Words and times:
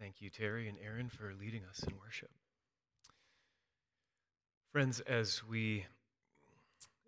Thank 0.00 0.22
you, 0.22 0.30
Terry 0.30 0.66
and 0.66 0.78
Aaron, 0.82 1.10
for 1.10 1.34
leading 1.38 1.60
us 1.68 1.82
in 1.86 1.92
worship. 2.02 2.30
Friends, 4.72 5.00
as 5.00 5.42
we 5.44 5.84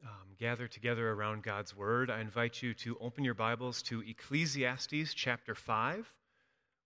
um, 0.05 0.37
gather 0.39 0.69
together 0.69 1.11
around 1.11 1.43
God's 1.43 1.75
Word, 1.75 2.11
I 2.11 2.21
invite 2.21 2.61
you 2.61 2.75
to 2.75 2.99
open 3.01 3.25
your 3.25 3.33
Bibles 3.33 3.81
to 3.85 4.03
Ecclesiastes 4.03 5.15
chapter 5.15 5.55
5. 5.55 6.13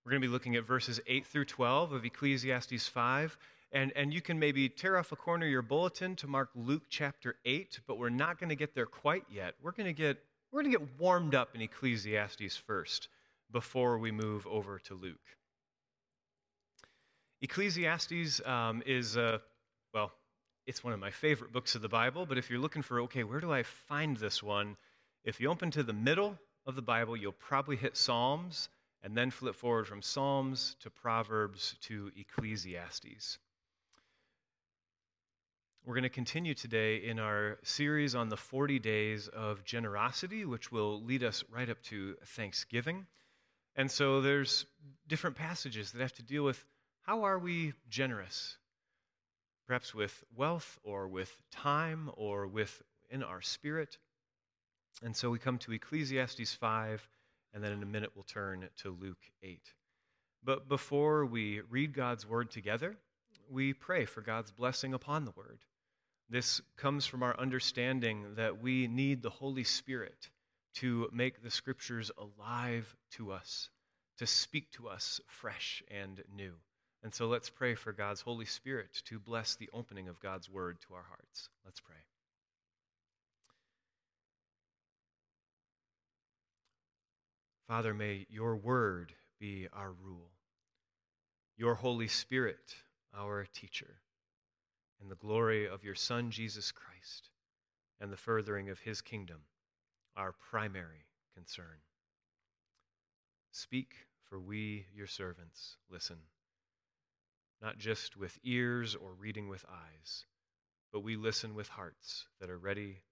We're 0.04 0.10
going 0.10 0.22
to 0.22 0.28
be 0.28 0.32
looking 0.32 0.54
at 0.54 0.64
verses 0.64 1.00
8 1.08 1.26
through 1.26 1.46
12 1.46 1.90
of 1.90 2.04
Ecclesiastes 2.04 2.86
5. 2.86 3.36
And, 3.72 3.90
and 3.96 4.14
you 4.14 4.20
can 4.20 4.38
maybe 4.38 4.68
tear 4.68 4.98
off 4.98 5.10
a 5.10 5.16
corner 5.16 5.46
of 5.46 5.50
your 5.50 5.62
bulletin 5.62 6.14
to 6.16 6.28
mark 6.28 6.50
Luke 6.54 6.84
chapter 6.88 7.34
8, 7.44 7.80
but 7.88 7.98
we're 7.98 8.10
not 8.10 8.38
going 8.38 8.50
to 8.50 8.54
get 8.54 8.76
there 8.76 8.86
quite 8.86 9.24
yet. 9.28 9.54
We're 9.60 9.72
going 9.72 9.92
to 9.92 9.92
get, 9.92 10.18
we're 10.52 10.62
going 10.62 10.72
to 10.72 10.78
get 10.78 11.00
warmed 11.00 11.34
up 11.34 11.56
in 11.56 11.62
Ecclesiastes 11.62 12.56
first 12.56 13.08
before 13.50 13.98
we 13.98 14.12
move 14.12 14.46
over 14.46 14.78
to 14.84 14.94
Luke. 14.94 15.36
Ecclesiastes 17.42 18.40
um, 18.46 18.82
is, 18.86 19.16
uh, 19.16 19.38
well, 19.92 20.12
it's 20.66 20.82
one 20.82 20.92
of 20.92 21.00
my 21.00 21.10
favorite 21.10 21.52
books 21.52 21.74
of 21.74 21.82
the 21.82 21.88
Bible, 21.88 22.26
but 22.26 22.38
if 22.38 22.50
you're 22.50 22.58
looking 22.58 22.82
for, 22.82 23.02
okay, 23.02 23.24
where 23.24 23.40
do 23.40 23.52
I 23.52 23.62
find 23.62 24.16
this 24.16 24.42
one? 24.42 24.76
If 25.24 25.40
you 25.40 25.50
open 25.50 25.70
to 25.72 25.82
the 25.82 25.92
middle 25.92 26.38
of 26.66 26.76
the 26.76 26.82
Bible, 26.82 27.16
you'll 27.16 27.32
probably 27.32 27.76
hit 27.76 27.96
Psalms 27.96 28.68
and 29.02 29.16
then 29.16 29.30
flip 29.30 29.54
forward 29.54 29.86
from 29.86 30.02
Psalms 30.02 30.76
to 30.80 30.90
Proverbs 30.90 31.76
to 31.82 32.10
Ecclesiastes. 32.16 33.38
We're 35.84 35.94
going 35.94 36.02
to 36.02 36.08
continue 36.08 36.54
today 36.54 36.96
in 36.96 37.20
our 37.20 37.58
series 37.62 38.16
on 38.16 38.28
the 38.28 38.36
40 38.36 38.80
days 38.80 39.28
of 39.28 39.62
generosity, 39.64 40.44
which 40.44 40.72
will 40.72 41.00
lead 41.02 41.22
us 41.22 41.44
right 41.52 41.70
up 41.70 41.80
to 41.84 42.16
Thanksgiving. 42.24 43.06
And 43.76 43.88
so 43.88 44.20
there's 44.20 44.66
different 45.06 45.36
passages 45.36 45.92
that 45.92 46.00
have 46.00 46.14
to 46.14 46.24
deal 46.24 46.42
with 46.42 46.64
how 47.06 47.22
are 47.22 47.38
we 47.38 47.72
generous? 47.88 48.56
Perhaps 49.68 49.94
with 49.94 50.24
wealth 50.34 50.76
or 50.82 51.06
with 51.06 51.32
time 51.52 52.10
or 52.16 52.48
with 52.48 52.82
in 53.10 53.22
our 53.22 53.40
spirit. 53.40 53.96
And 55.04 55.14
so 55.14 55.30
we 55.30 55.38
come 55.38 55.58
to 55.58 55.72
Ecclesiastes 55.72 56.54
5, 56.54 57.08
and 57.54 57.62
then 57.62 57.70
in 57.70 57.84
a 57.84 57.86
minute 57.86 58.10
we'll 58.16 58.24
turn 58.24 58.68
to 58.78 58.90
Luke 59.00 59.22
8. 59.40 59.60
But 60.42 60.68
before 60.68 61.24
we 61.24 61.60
read 61.70 61.94
God's 61.94 62.26
word 62.26 62.50
together, 62.50 62.96
we 63.48 63.72
pray 63.72 64.04
for 64.04 64.20
God's 64.20 64.50
blessing 64.50 64.92
upon 64.92 65.24
the 65.24 65.34
word. 65.36 65.60
This 66.28 66.60
comes 66.76 67.06
from 67.06 67.22
our 67.22 67.38
understanding 67.38 68.34
that 68.34 68.60
we 68.60 68.88
need 68.88 69.22
the 69.22 69.30
Holy 69.30 69.62
Spirit 69.62 70.28
to 70.74 71.08
make 71.12 71.40
the 71.40 71.52
scriptures 71.52 72.10
alive 72.18 72.96
to 73.12 73.30
us, 73.30 73.70
to 74.18 74.26
speak 74.26 74.72
to 74.72 74.88
us 74.88 75.20
fresh 75.28 75.84
and 75.88 76.20
new. 76.34 76.54
And 77.02 77.14
so 77.14 77.26
let's 77.26 77.50
pray 77.50 77.74
for 77.74 77.92
God's 77.92 78.20
Holy 78.20 78.44
Spirit 78.44 79.02
to 79.04 79.18
bless 79.18 79.54
the 79.54 79.70
opening 79.72 80.08
of 80.08 80.20
God's 80.20 80.50
word 80.50 80.78
to 80.82 80.94
our 80.94 81.04
hearts. 81.08 81.48
Let's 81.64 81.80
pray. 81.80 81.96
Father, 87.68 87.94
may 87.94 88.26
your 88.28 88.56
word 88.56 89.12
be 89.40 89.66
our 89.72 89.92
rule, 89.92 90.30
your 91.56 91.74
Holy 91.74 92.08
Spirit 92.08 92.74
our 93.16 93.46
teacher, 93.52 94.00
and 95.00 95.10
the 95.10 95.16
glory 95.16 95.68
of 95.68 95.82
your 95.82 95.94
Son, 95.94 96.30
Jesus 96.30 96.70
Christ, 96.70 97.30
and 98.00 98.12
the 98.12 98.16
furthering 98.16 98.68
of 98.68 98.78
his 98.78 99.00
kingdom, 99.00 99.40
our 100.16 100.32
primary 100.32 101.06
concern. 101.34 101.80
Speak, 103.52 103.94
for 104.28 104.38
we, 104.38 104.86
your 104.94 105.06
servants, 105.06 105.76
listen 105.90 106.16
not 107.62 107.78
just 107.78 108.16
with 108.16 108.38
ears 108.44 108.94
or 108.94 109.12
reading 109.12 109.48
with 109.48 109.64
eyes, 109.70 110.24
but 110.92 111.00
we 111.00 111.16
listen 111.16 111.54
with 111.54 111.68
hearts 111.68 112.26
that 112.40 112.50
are 112.50 112.58
ready 112.58 113.02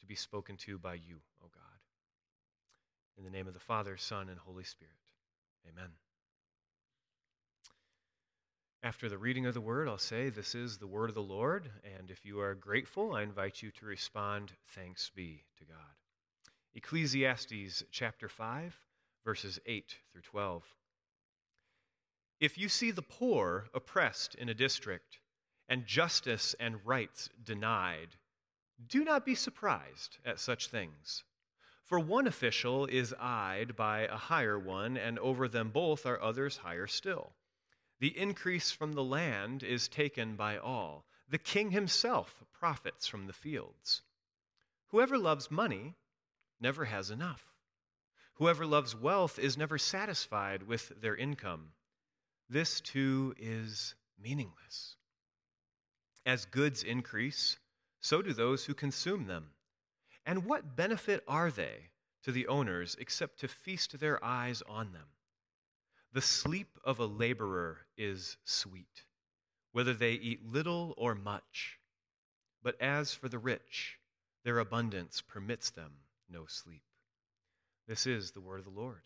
to 0.00 0.06
be 0.06 0.14
spoken 0.14 0.56
to 0.56 0.78
by 0.78 0.94
you, 0.94 1.16
O 1.42 1.46
God. 1.52 1.78
In 3.18 3.24
the 3.24 3.30
name 3.30 3.46
of 3.46 3.54
the 3.54 3.60
Father, 3.60 3.96
Son, 3.96 4.28
and 4.28 4.38
Holy 4.38 4.64
Spirit. 4.64 4.94
Amen. 5.68 5.90
After 8.82 9.10
the 9.10 9.18
reading 9.18 9.44
of 9.44 9.52
the 9.52 9.60
word, 9.60 9.88
I'll 9.88 9.98
say, 9.98 10.30
This 10.30 10.54
is 10.54 10.78
the 10.78 10.86
word 10.86 11.10
of 11.10 11.14
the 11.14 11.22
Lord. 11.22 11.70
And 11.98 12.10
if 12.10 12.24
you 12.24 12.40
are 12.40 12.54
grateful, 12.54 13.14
I 13.14 13.22
invite 13.22 13.60
you 13.62 13.70
to 13.72 13.86
respond, 13.86 14.52
Thanks 14.74 15.10
be 15.14 15.44
to 15.58 15.66
God. 15.66 15.76
Ecclesiastes 16.74 17.84
chapter 17.90 18.28
5, 18.28 18.74
verses 19.24 19.58
8 19.66 19.94
through 20.12 20.22
12. 20.22 20.64
If 22.40 22.56
you 22.56 22.70
see 22.70 22.90
the 22.90 23.02
poor 23.02 23.68
oppressed 23.74 24.34
in 24.34 24.48
a 24.48 24.54
district 24.54 25.20
and 25.68 25.84
justice 25.84 26.54
and 26.58 26.84
rights 26.86 27.28
denied, 27.44 28.16
do 28.86 29.04
not 29.04 29.26
be 29.26 29.34
surprised 29.34 30.16
at 30.24 30.40
such 30.40 30.68
things. 30.68 31.22
For 31.84 32.00
one 32.00 32.26
official 32.26 32.86
is 32.86 33.14
eyed 33.20 33.76
by 33.76 34.06
a 34.06 34.16
higher 34.16 34.58
one, 34.58 34.96
and 34.96 35.18
over 35.18 35.48
them 35.48 35.70
both 35.70 36.06
are 36.06 36.22
others 36.22 36.56
higher 36.56 36.86
still. 36.86 37.34
The 37.98 38.16
increase 38.16 38.70
from 38.70 38.92
the 38.92 39.04
land 39.04 39.62
is 39.62 39.86
taken 39.86 40.34
by 40.34 40.56
all. 40.56 41.04
The 41.28 41.36
king 41.36 41.72
himself 41.72 42.42
profits 42.52 43.06
from 43.06 43.26
the 43.26 43.34
fields. 43.34 44.00
Whoever 44.88 45.18
loves 45.18 45.50
money 45.50 45.94
never 46.58 46.86
has 46.86 47.10
enough. 47.10 47.44
Whoever 48.34 48.64
loves 48.64 48.96
wealth 48.96 49.38
is 49.38 49.58
never 49.58 49.76
satisfied 49.76 50.62
with 50.62 50.90
their 51.02 51.16
income 51.16 51.72
this 52.50 52.80
too 52.80 53.32
is 53.38 53.94
meaningless. 54.20 54.96
As 56.26 56.44
goods 56.44 56.82
increase, 56.82 57.58
so 58.00 58.20
do 58.20 58.32
those 58.32 58.64
who 58.64 58.74
consume 58.74 59.26
them. 59.26 59.50
And 60.26 60.44
what 60.44 60.76
benefit 60.76 61.22
are 61.28 61.50
they 61.50 61.90
to 62.24 62.32
the 62.32 62.48
owners 62.48 62.96
except 62.98 63.40
to 63.40 63.48
feast 63.48 63.98
their 63.98 64.22
eyes 64.22 64.62
on 64.68 64.92
them? 64.92 65.06
The 66.12 66.20
sleep 66.20 66.76
of 66.84 66.98
a 66.98 67.06
laborer 67.06 67.86
is 67.96 68.36
sweet, 68.44 69.04
whether 69.70 69.94
they 69.94 70.14
eat 70.14 70.44
little 70.44 70.92
or 70.96 71.14
much. 71.14 71.78
But 72.62 72.80
as 72.80 73.14
for 73.14 73.28
the 73.28 73.38
rich, 73.38 73.98
their 74.44 74.58
abundance 74.58 75.22
permits 75.22 75.70
them 75.70 75.92
no 76.28 76.46
sleep. 76.46 76.82
This 77.86 78.06
is 78.06 78.32
the 78.32 78.40
word 78.40 78.58
of 78.58 78.64
the 78.64 78.80
Lord. 78.80 79.02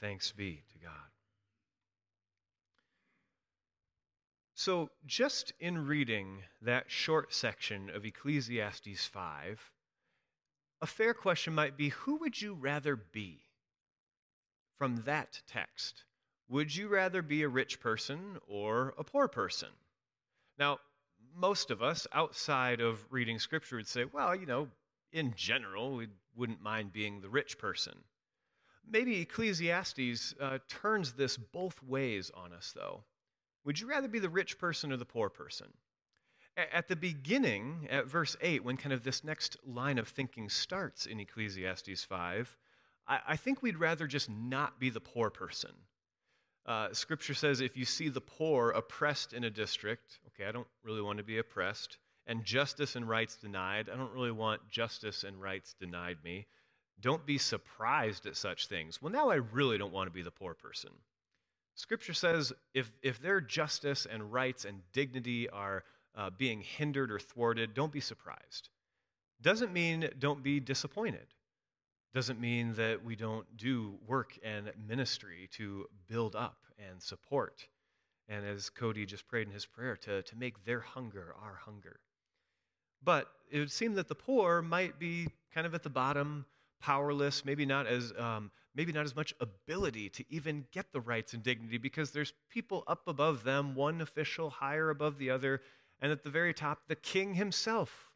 Thanks 0.00 0.32
be 0.32 0.62
to 0.72 0.78
God. 0.78 1.17
So, 4.60 4.90
just 5.06 5.52
in 5.60 5.86
reading 5.86 6.42
that 6.62 6.90
short 6.90 7.32
section 7.32 7.90
of 7.90 8.04
Ecclesiastes 8.04 9.06
5, 9.06 9.72
a 10.80 10.86
fair 10.86 11.14
question 11.14 11.54
might 11.54 11.76
be 11.76 11.90
who 11.90 12.16
would 12.16 12.42
you 12.42 12.54
rather 12.54 12.96
be 12.96 13.46
from 14.76 15.04
that 15.04 15.40
text? 15.46 16.02
Would 16.48 16.74
you 16.74 16.88
rather 16.88 17.22
be 17.22 17.44
a 17.44 17.48
rich 17.48 17.78
person 17.78 18.40
or 18.48 18.94
a 18.98 19.04
poor 19.04 19.28
person? 19.28 19.68
Now, 20.58 20.80
most 21.36 21.70
of 21.70 21.80
us 21.80 22.08
outside 22.12 22.80
of 22.80 23.06
reading 23.12 23.38
scripture 23.38 23.76
would 23.76 23.86
say, 23.86 24.06
well, 24.06 24.34
you 24.34 24.46
know, 24.46 24.68
in 25.12 25.34
general, 25.36 25.94
we 25.94 26.08
wouldn't 26.34 26.60
mind 26.60 26.92
being 26.92 27.20
the 27.20 27.30
rich 27.30 27.58
person. 27.58 27.96
Maybe 28.84 29.20
Ecclesiastes 29.20 30.34
uh, 30.40 30.58
turns 30.66 31.12
this 31.12 31.36
both 31.36 31.80
ways 31.84 32.32
on 32.34 32.52
us, 32.52 32.72
though. 32.72 33.04
Would 33.68 33.78
you 33.78 33.86
rather 33.86 34.08
be 34.08 34.18
the 34.18 34.30
rich 34.30 34.56
person 34.56 34.92
or 34.92 34.96
the 34.96 35.04
poor 35.04 35.28
person? 35.28 35.66
At 36.56 36.88
the 36.88 36.96
beginning, 36.96 37.86
at 37.90 38.06
verse 38.06 38.34
8, 38.40 38.64
when 38.64 38.78
kind 38.78 38.94
of 38.94 39.02
this 39.02 39.22
next 39.22 39.58
line 39.62 39.98
of 39.98 40.08
thinking 40.08 40.48
starts 40.48 41.04
in 41.04 41.20
Ecclesiastes 41.20 42.02
5, 42.02 42.56
I, 43.06 43.36
think 43.36 43.60
we'd 43.60 43.76
rather 43.76 44.06
just 44.06 44.30
not 44.30 44.80
be 44.80 44.88
the 44.88 45.02
poor 45.02 45.28
person. 45.28 45.72
Uh, 46.64 46.94
scripture 46.94 47.34
says 47.34 47.60
if 47.60 47.76
you 47.76 47.84
see 47.84 48.08
the 48.08 48.22
poor 48.22 48.70
oppressed 48.70 49.34
in 49.34 49.44
a 49.44 49.50
district, 49.50 50.18
okay, 50.28 50.48
I 50.48 50.52
don't 50.52 50.66
really 50.82 51.02
want 51.02 51.18
to 51.18 51.24
be 51.24 51.36
oppressed, 51.36 51.98
and 52.26 52.46
justice 52.46 52.96
and 52.96 53.06
rights 53.06 53.36
denied, 53.36 53.90
I 53.90 53.96
don't 53.98 54.14
really 54.14 54.32
want 54.32 54.66
justice 54.70 55.24
and 55.24 55.38
rights 55.38 55.74
denied 55.78 56.24
me. 56.24 56.46
Don't 57.00 57.26
be 57.26 57.36
surprised 57.36 58.24
at 58.24 58.36
such 58.36 58.66
things. 58.66 59.02
Well, 59.02 59.12
now 59.12 59.28
I 59.28 59.34
really 59.34 59.76
don't 59.76 59.92
want 59.92 60.06
to 60.06 60.14
be 60.14 60.22
the 60.22 60.30
poor 60.30 60.54
person. 60.54 60.92
Scripture 61.78 62.12
says 62.12 62.52
if, 62.74 62.90
if 63.04 63.20
their 63.20 63.40
justice 63.40 64.04
and 64.04 64.32
rights 64.32 64.64
and 64.64 64.80
dignity 64.92 65.48
are 65.48 65.84
uh, 66.16 66.28
being 66.36 66.60
hindered 66.60 67.12
or 67.12 67.20
thwarted, 67.20 67.72
don't 67.72 67.92
be 67.92 68.00
surprised. 68.00 68.68
Doesn't 69.40 69.72
mean 69.72 70.10
don't 70.18 70.42
be 70.42 70.58
disappointed. 70.58 71.28
Doesn't 72.12 72.40
mean 72.40 72.74
that 72.74 73.04
we 73.04 73.14
don't 73.14 73.46
do 73.56 73.96
work 74.08 74.36
and 74.42 74.72
ministry 74.88 75.48
to 75.52 75.86
build 76.08 76.34
up 76.34 76.56
and 76.90 77.00
support. 77.00 77.68
And 78.28 78.44
as 78.44 78.70
Cody 78.70 79.06
just 79.06 79.28
prayed 79.28 79.46
in 79.46 79.52
his 79.52 79.64
prayer, 79.64 79.94
to, 79.98 80.22
to 80.22 80.36
make 80.36 80.64
their 80.64 80.80
hunger 80.80 81.32
our 81.40 81.60
hunger. 81.64 82.00
But 83.04 83.28
it 83.52 83.60
would 83.60 83.70
seem 83.70 83.94
that 83.94 84.08
the 84.08 84.16
poor 84.16 84.62
might 84.62 84.98
be 84.98 85.28
kind 85.54 85.64
of 85.64 85.76
at 85.76 85.84
the 85.84 85.90
bottom, 85.90 86.44
powerless, 86.80 87.44
maybe 87.44 87.66
not 87.66 87.86
as 87.86 88.12
um, 88.18 88.50
maybe 88.74 88.92
not 88.92 89.04
as 89.04 89.16
much 89.16 89.34
ability 89.40 90.08
to 90.10 90.24
even 90.30 90.64
get 90.72 90.92
the 90.92 91.00
rights 91.00 91.34
and 91.34 91.42
dignity 91.42 91.78
because 91.78 92.10
there's 92.10 92.32
people 92.48 92.84
up 92.86 93.08
above 93.08 93.44
them, 93.44 93.74
one 93.74 94.00
official 94.00 94.50
higher 94.50 94.90
above 94.90 95.18
the 95.18 95.30
other, 95.30 95.60
and 96.00 96.12
at 96.12 96.22
the 96.22 96.30
very 96.30 96.54
top, 96.54 96.82
the 96.86 96.96
king 96.96 97.34
himself. 97.34 98.08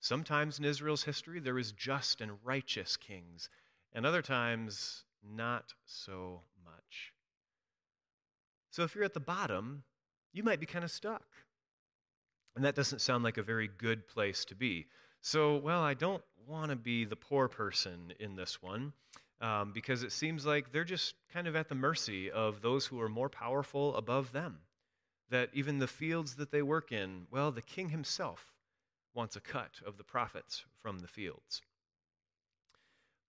Sometimes 0.00 0.58
in 0.58 0.64
Israel's 0.64 1.02
history, 1.02 1.40
there 1.40 1.58
is 1.58 1.72
just 1.72 2.20
and 2.20 2.32
righteous 2.44 2.96
kings, 2.96 3.48
and 3.92 4.06
other 4.06 4.22
times, 4.22 5.04
not 5.22 5.74
so 5.84 6.42
much. 6.64 7.12
So 8.70 8.84
if 8.84 8.94
you're 8.94 9.04
at 9.04 9.14
the 9.14 9.20
bottom, 9.20 9.82
you 10.32 10.44
might 10.44 10.60
be 10.60 10.66
kind 10.66 10.84
of 10.84 10.90
stuck. 10.90 11.26
And 12.54 12.64
that 12.64 12.74
doesn't 12.74 13.00
sound 13.00 13.24
like 13.24 13.38
a 13.38 13.42
very 13.42 13.68
good 13.68 14.06
place 14.06 14.44
to 14.46 14.54
be. 14.54 14.86
So, 15.30 15.58
well, 15.58 15.82
I 15.82 15.92
don't 15.92 16.22
want 16.46 16.70
to 16.70 16.76
be 16.76 17.04
the 17.04 17.14
poor 17.14 17.48
person 17.48 18.14
in 18.18 18.34
this 18.34 18.62
one 18.62 18.94
um, 19.42 19.72
because 19.74 20.02
it 20.02 20.10
seems 20.10 20.46
like 20.46 20.72
they're 20.72 20.84
just 20.84 21.16
kind 21.30 21.46
of 21.46 21.54
at 21.54 21.68
the 21.68 21.74
mercy 21.74 22.30
of 22.30 22.62
those 22.62 22.86
who 22.86 22.98
are 22.98 23.10
more 23.10 23.28
powerful 23.28 23.94
above 23.96 24.32
them. 24.32 24.60
That 25.28 25.50
even 25.52 25.80
the 25.80 25.86
fields 25.86 26.36
that 26.36 26.50
they 26.50 26.62
work 26.62 26.92
in, 26.92 27.26
well, 27.30 27.52
the 27.52 27.60
king 27.60 27.90
himself 27.90 28.54
wants 29.12 29.36
a 29.36 29.40
cut 29.40 29.82
of 29.86 29.98
the 29.98 30.02
profits 30.02 30.64
from 30.80 31.00
the 31.00 31.08
fields. 31.08 31.60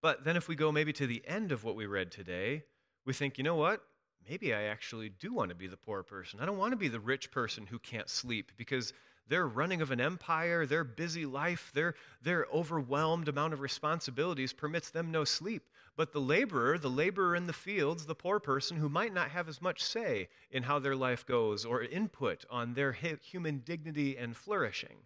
But 0.02 0.24
then, 0.24 0.38
if 0.38 0.48
we 0.48 0.56
go 0.56 0.72
maybe 0.72 0.94
to 0.94 1.06
the 1.06 1.22
end 1.28 1.52
of 1.52 1.66
what 1.66 1.76
we 1.76 1.86
read 1.86 2.12
today, 2.12 2.64
we 3.06 3.12
think, 3.12 3.38
you 3.38 3.44
know 3.44 3.56
what? 3.56 3.84
Maybe 4.30 4.54
I 4.54 4.64
actually 4.64 5.10
do 5.10 5.34
want 5.34 5.50
to 5.50 5.56
be 5.56 5.68
the 5.68 5.76
poor 5.76 6.04
person. 6.04 6.40
I 6.40 6.46
don't 6.46 6.58
want 6.58 6.72
to 6.72 6.78
be 6.78 6.88
the 6.88 7.02
rich 7.02 7.30
person 7.30 7.66
who 7.66 7.78
can't 7.78 8.08
sleep 8.08 8.54
because 8.56 8.94
their 9.30 9.48
running 9.48 9.82
of 9.82 9.92
an 9.92 10.02
empire, 10.02 10.66
their 10.66 10.84
busy 10.84 11.26
life, 11.26 11.72
their, 11.74 11.94
their 12.22 12.48
overwhelmed 12.52 13.28
amount 13.28 13.54
of 13.54 13.62
responsibilities 13.62 14.52
permits 14.52 14.90
them 14.90 15.12
no 15.12 15.24
sleep. 15.24 15.70
But 15.96 16.12
the 16.12 16.22
laborer, 16.22 16.78
the 16.78 16.90
laborer 16.90 17.36
in 17.36 17.46
the 17.46 17.54
fields, 17.54 18.06
the 18.06 18.16
poor 18.16 18.40
person 18.40 18.78
who 18.78 18.90
might 18.90 19.14
not 19.14 19.30
have 19.30 19.48
as 19.48 19.62
much 19.62 19.84
say 19.84 20.30
in 20.50 20.64
how 20.64 20.80
their 20.80 20.96
life 20.96 21.26
goes 21.26 21.64
or 21.64 21.84
input 21.84 22.44
on 22.50 22.74
their 22.74 22.92
human 22.92 23.60
dignity 23.60 24.18
and 24.18 24.36
flourishing, 24.36 24.98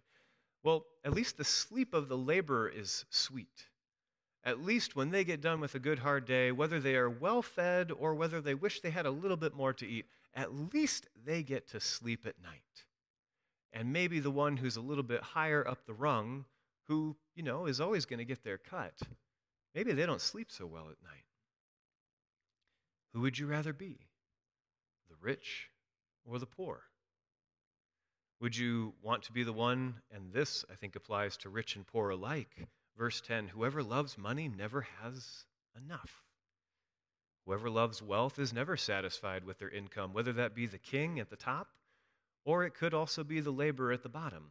well, 0.62 0.86
at 1.04 1.12
least 1.12 1.36
the 1.36 1.44
sleep 1.44 1.92
of 1.92 2.08
the 2.08 2.16
laborer 2.16 2.68
is 2.68 3.04
sweet. 3.10 3.66
At 4.42 4.60
least 4.60 4.96
when 4.96 5.10
they 5.10 5.24
get 5.24 5.42
done 5.42 5.60
with 5.60 5.74
a 5.74 5.78
good 5.78 5.98
hard 5.98 6.24
day, 6.24 6.50
whether 6.52 6.80
they 6.80 6.96
are 6.96 7.10
well 7.10 7.42
fed 7.42 7.92
or 7.92 8.14
whether 8.14 8.40
they 8.40 8.54
wish 8.54 8.80
they 8.80 8.90
had 8.90 9.06
a 9.06 9.10
little 9.10 9.36
bit 9.36 9.54
more 9.54 9.74
to 9.74 9.86
eat, 9.86 10.06
at 10.34 10.54
least 10.72 11.08
they 11.26 11.42
get 11.42 11.68
to 11.68 11.80
sleep 11.80 12.26
at 12.26 12.42
night 12.42 12.84
and 13.74 13.92
maybe 13.92 14.20
the 14.20 14.30
one 14.30 14.56
who's 14.56 14.76
a 14.76 14.80
little 14.80 15.02
bit 15.02 15.20
higher 15.20 15.66
up 15.66 15.84
the 15.84 15.92
rung, 15.92 16.44
who, 16.86 17.16
you 17.34 17.42
know, 17.42 17.66
is 17.66 17.80
always 17.80 18.06
going 18.06 18.18
to 18.18 18.24
get 18.24 18.44
their 18.44 18.56
cut, 18.56 18.94
maybe 19.74 19.92
they 19.92 20.06
don't 20.06 20.20
sleep 20.20 20.50
so 20.50 20.64
well 20.64 20.84
at 20.84 21.02
night. 21.02 21.24
Who 23.12 23.20
would 23.22 23.36
you 23.36 23.46
rather 23.46 23.72
be? 23.72 23.98
The 25.10 25.16
rich 25.20 25.68
or 26.24 26.38
the 26.38 26.46
poor? 26.46 26.82
Would 28.40 28.56
you 28.56 28.94
want 29.02 29.24
to 29.24 29.32
be 29.32 29.42
the 29.42 29.52
one, 29.52 29.94
and 30.12 30.32
this 30.32 30.64
I 30.70 30.74
think 30.76 30.94
applies 30.94 31.36
to 31.38 31.48
rich 31.48 31.74
and 31.74 31.86
poor 31.86 32.10
alike? 32.10 32.68
Verse 32.96 33.20
10 33.20 33.48
Whoever 33.48 33.82
loves 33.82 34.16
money 34.16 34.48
never 34.48 34.82
has 35.02 35.46
enough. 35.76 36.22
Whoever 37.44 37.68
loves 37.68 38.00
wealth 38.00 38.38
is 38.38 38.52
never 38.52 38.76
satisfied 38.76 39.44
with 39.44 39.58
their 39.58 39.68
income, 39.68 40.12
whether 40.12 40.32
that 40.34 40.54
be 40.54 40.66
the 40.66 40.78
king 40.78 41.18
at 41.18 41.28
the 41.28 41.36
top 41.36 41.68
or 42.44 42.64
it 42.64 42.74
could 42.74 42.94
also 42.94 43.24
be 43.24 43.40
the 43.40 43.50
laborer 43.50 43.92
at 43.92 44.02
the 44.02 44.08
bottom. 44.08 44.50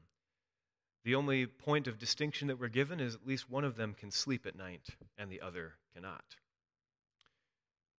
The 1.03 1.15
only 1.15 1.45
point 1.45 1.87
of 1.87 1.99
distinction 1.99 2.47
that 2.47 2.59
we're 2.59 2.69
given 2.69 2.99
is 2.99 3.15
at 3.15 3.27
least 3.27 3.49
one 3.49 3.65
of 3.65 3.75
them 3.75 3.93
can 3.93 4.09
sleep 4.09 4.45
at 4.45 4.55
night 4.55 4.87
and 5.17 5.29
the 5.29 5.41
other 5.41 5.73
cannot. 5.93 6.37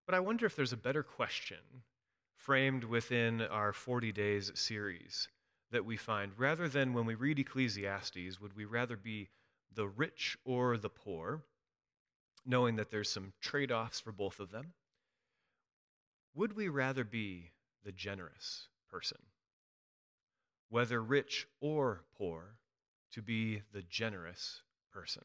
But 0.05 0.15
I 0.15 0.19
wonder 0.19 0.45
if 0.45 0.55
there's 0.55 0.73
a 0.73 0.77
better 0.77 1.03
question 1.03 1.83
framed 2.35 2.83
within 2.83 3.41
our 3.41 3.73
40 3.73 4.11
days 4.11 4.51
series 4.55 5.27
that 5.71 5.85
we 5.85 5.97
find. 5.97 6.31
Rather 6.37 6.67
than 6.67 6.93
when 6.93 7.05
we 7.05 7.15
read 7.15 7.39
Ecclesiastes, 7.39 8.39
would 8.39 8.55
we 8.55 8.65
rather 8.65 8.97
be 8.97 9.29
the 9.73 9.87
rich 9.87 10.37
or 10.45 10.77
the 10.77 10.89
poor, 10.89 11.43
knowing 12.45 12.75
that 12.75 12.91
there's 12.91 13.09
some 13.09 13.33
trade 13.41 13.71
offs 13.71 13.99
for 13.99 14.11
both 14.11 14.39
of 14.39 14.51
them? 14.51 14.73
Would 16.35 16.53
we 16.53 16.69
rather 16.69 17.03
be 17.03 17.51
the 17.83 17.91
generous 17.91 18.67
person? 18.89 19.17
Whether 20.69 21.01
rich 21.01 21.47
or 21.61 22.03
poor, 22.17 22.55
to 23.11 23.21
be 23.21 23.61
the 23.71 23.81
generous 23.83 24.61
person. 24.91 25.23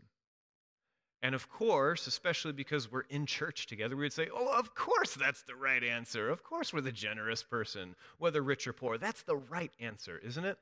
And 1.23 1.35
of 1.35 1.51
course, 1.51 2.07
especially 2.07 2.53
because 2.53 2.91
we're 2.91 3.03
in 3.11 3.27
church 3.27 3.67
together, 3.67 3.95
we 3.95 4.05
would 4.05 4.13
say, 4.13 4.29
oh, 4.33 4.59
of 4.59 4.75
course 4.75 5.15
that's 5.15 5.43
the 5.43 5.55
right 5.55 5.85
answer. 5.85 6.31
Of 6.31 6.43
course 6.43 6.73
we're 6.73 6.81
the 6.81 6.93
generous 6.93 7.43
person, 7.43 7.95
whether 8.19 8.43
rich 8.43 8.67
or 8.67 8.73
poor. 8.73 8.97
That's 8.97 9.23
the 9.23 9.37
right 9.37 9.73
answer, 9.81 10.19
isn't 10.25 10.45
it? 10.45 10.59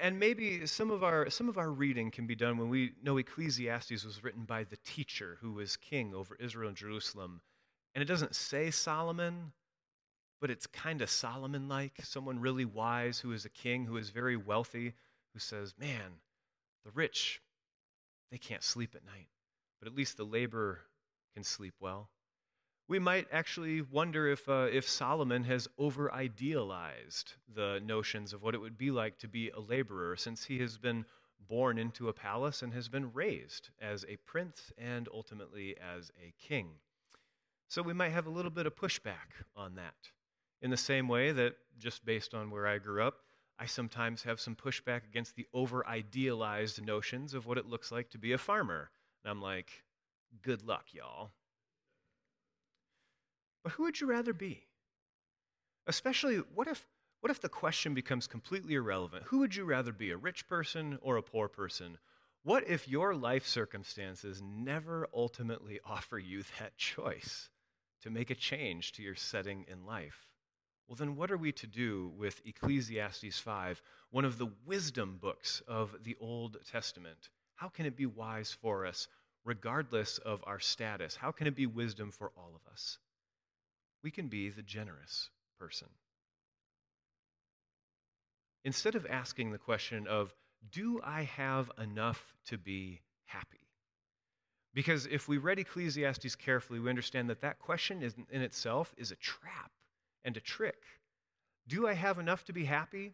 And 0.00 0.18
maybe 0.18 0.66
some 0.66 0.90
of 0.90 1.04
our 1.04 1.28
some 1.28 1.48
of 1.48 1.58
our 1.58 1.70
reading 1.70 2.10
can 2.10 2.26
be 2.26 2.34
done 2.34 2.56
when 2.56 2.70
we 2.70 2.92
know 3.02 3.18
Ecclesiastes 3.18 4.04
was 4.04 4.24
written 4.24 4.44
by 4.44 4.64
the 4.64 4.78
teacher 4.78 5.36
who 5.42 5.52
was 5.52 5.76
king 5.76 6.14
over 6.14 6.36
Israel 6.40 6.68
and 6.68 6.76
Jerusalem. 6.76 7.42
And 7.94 8.00
it 8.00 8.06
doesn't 8.06 8.34
say 8.34 8.70
Solomon, 8.70 9.52
but 10.44 10.50
it's 10.50 10.66
kind 10.66 11.00
of 11.00 11.08
Solomon 11.08 11.68
like, 11.70 11.94
someone 12.02 12.38
really 12.38 12.66
wise 12.66 13.18
who 13.18 13.32
is 13.32 13.46
a 13.46 13.48
king, 13.48 13.86
who 13.86 13.96
is 13.96 14.10
very 14.10 14.36
wealthy, 14.36 14.92
who 15.32 15.38
says, 15.38 15.72
Man, 15.78 16.20
the 16.84 16.90
rich, 16.90 17.40
they 18.30 18.36
can't 18.36 18.62
sleep 18.62 18.94
at 18.94 19.06
night, 19.06 19.28
but 19.80 19.88
at 19.88 19.94
least 19.94 20.18
the 20.18 20.24
laborer 20.24 20.80
can 21.32 21.44
sleep 21.44 21.72
well. 21.80 22.10
We 22.88 22.98
might 22.98 23.26
actually 23.32 23.80
wonder 23.80 24.28
if, 24.28 24.46
uh, 24.46 24.68
if 24.70 24.86
Solomon 24.86 25.44
has 25.44 25.66
over 25.78 26.12
idealized 26.12 27.32
the 27.48 27.80
notions 27.82 28.34
of 28.34 28.42
what 28.42 28.54
it 28.54 28.60
would 28.60 28.76
be 28.76 28.90
like 28.90 29.16
to 29.20 29.28
be 29.28 29.48
a 29.48 29.60
laborer, 29.60 30.14
since 30.14 30.44
he 30.44 30.58
has 30.58 30.76
been 30.76 31.06
born 31.48 31.78
into 31.78 32.10
a 32.10 32.12
palace 32.12 32.60
and 32.60 32.74
has 32.74 32.90
been 32.90 33.14
raised 33.14 33.70
as 33.80 34.04
a 34.10 34.16
prince 34.16 34.72
and 34.76 35.08
ultimately 35.10 35.74
as 35.78 36.12
a 36.22 36.34
king. 36.38 36.68
So 37.66 37.80
we 37.80 37.94
might 37.94 38.12
have 38.12 38.26
a 38.26 38.30
little 38.30 38.50
bit 38.50 38.66
of 38.66 38.76
pushback 38.76 39.40
on 39.56 39.76
that. 39.76 40.10
In 40.64 40.70
the 40.70 40.78
same 40.78 41.08
way 41.08 41.30
that, 41.30 41.56
just 41.78 42.06
based 42.06 42.32
on 42.32 42.50
where 42.50 42.66
I 42.66 42.78
grew 42.78 43.02
up, 43.02 43.18
I 43.58 43.66
sometimes 43.66 44.22
have 44.22 44.40
some 44.40 44.56
pushback 44.56 45.04
against 45.04 45.36
the 45.36 45.46
over 45.52 45.86
idealized 45.86 46.82
notions 46.82 47.34
of 47.34 47.44
what 47.44 47.58
it 47.58 47.66
looks 47.66 47.92
like 47.92 48.08
to 48.10 48.18
be 48.18 48.32
a 48.32 48.38
farmer. 48.38 48.90
And 49.22 49.30
I'm 49.30 49.42
like, 49.42 49.84
good 50.40 50.62
luck, 50.62 50.86
y'all. 50.94 51.32
But 53.62 53.74
who 53.74 53.82
would 53.82 54.00
you 54.00 54.06
rather 54.06 54.32
be? 54.32 54.64
Especially, 55.86 56.38
what 56.38 56.66
if, 56.66 56.86
what 57.20 57.30
if 57.30 57.42
the 57.42 57.50
question 57.50 57.92
becomes 57.92 58.26
completely 58.26 58.72
irrelevant? 58.72 59.24
Who 59.24 59.40
would 59.40 59.54
you 59.54 59.66
rather 59.66 59.92
be, 59.92 60.12
a 60.12 60.16
rich 60.16 60.48
person 60.48 60.98
or 61.02 61.18
a 61.18 61.22
poor 61.22 61.46
person? 61.46 61.98
What 62.42 62.66
if 62.66 62.88
your 62.88 63.14
life 63.14 63.46
circumstances 63.46 64.40
never 64.42 65.08
ultimately 65.12 65.78
offer 65.84 66.18
you 66.18 66.42
that 66.58 66.74
choice 66.78 67.50
to 68.00 68.08
make 68.08 68.30
a 68.30 68.34
change 68.34 68.92
to 68.92 69.02
your 69.02 69.14
setting 69.14 69.66
in 69.68 69.84
life? 69.84 70.33
Well, 70.86 70.96
then, 70.96 71.16
what 71.16 71.30
are 71.30 71.38
we 71.38 71.52
to 71.52 71.66
do 71.66 72.12
with 72.16 72.42
Ecclesiastes 72.44 73.38
5, 73.38 73.82
one 74.10 74.24
of 74.24 74.36
the 74.36 74.50
wisdom 74.66 75.18
books 75.20 75.62
of 75.66 75.96
the 76.02 76.16
Old 76.20 76.58
Testament? 76.70 77.30
How 77.54 77.68
can 77.68 77.86
it 77.86 77.96
be 77.96 78.06
wise 78.06 78.52
for 78.52 78.84
us, 78.84 79.08
regardless 79.44 80.18
of 80.18 80.44
our 80.46 80.60
status? 80.60 81.16
How 81.16 81.32
can 81.32 81.46
it 81.46 81.56
be 81.56 81.66
wisdom 81.66 82.10
for 82.10 82.32
all 82.36 82.52
of 82.54 82.70
us? 82.70 82.98
We 84.02 84.10
can 84.10 84.28
be 84.28 84.50
the 84.50 84.62
generous 84.62 85.30
person. 85.58 85.88
Instead 88.64 88.94
of 88.94 89.06
asking 89.06 89.52
the 89.52 89.58
question 89.58 90.06
of, 90.06 90.34
do 90.70 91.00
I 91.02 91.22
have 91.22 91.70
enough 91.78 92.34
to 92.46 92.58
be 92.58 93.00
happy? 93.24 93.68
Because 94.74 95.06
if 95.06 95.28
we 95.28 95.38
read 95.38 95.58
Ecclesiastes 95.58 96.34
carefully, 96.36 96.80
we 96.80 96.90
understand 96.90 97.30
that 97.30 97.42
that 97.42 97.58
question 97.58 98.02
in 98.30 98.42
itself 98.42 98.94
is 98.98 99.10
a 99.10 99.16
trap 99.16 99.70
and 100.24 100.36
a 100.36 100.40
trick. 100.40 100.82
Do 101.66 101.86
I 101.86 101.92
have 101.92 102.18
enough 102.18 102.44
to 102.46 102.52
be 102.52 102.64
happy? 102.64 103.12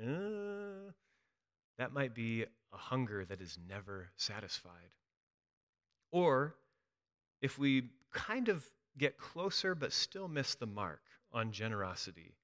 Uh, 0.00 0.92
that 1.78 1.92
might 1.92 2.14
be 2.14 2.44
a 2.72 2.76
hunger 2.76 3.24
that 3.24 3.40
is 3.40 3.58
never 3.68 4.08
satisfied. 4.16 4.90
Or 6.10 6.54
if 7.40 7.58
we 7.58 7.90
kind 8.12 8.48
of 8.48 8.64
get 8.98 9.18
closer 9.18 9.74
but 9.74 9.92
still 9.92 10.28
miss 10.28 10.54
the 10.54 10.66
mark 10.66 11.02
on 11.32 11.52
generosity, 11.52 12.34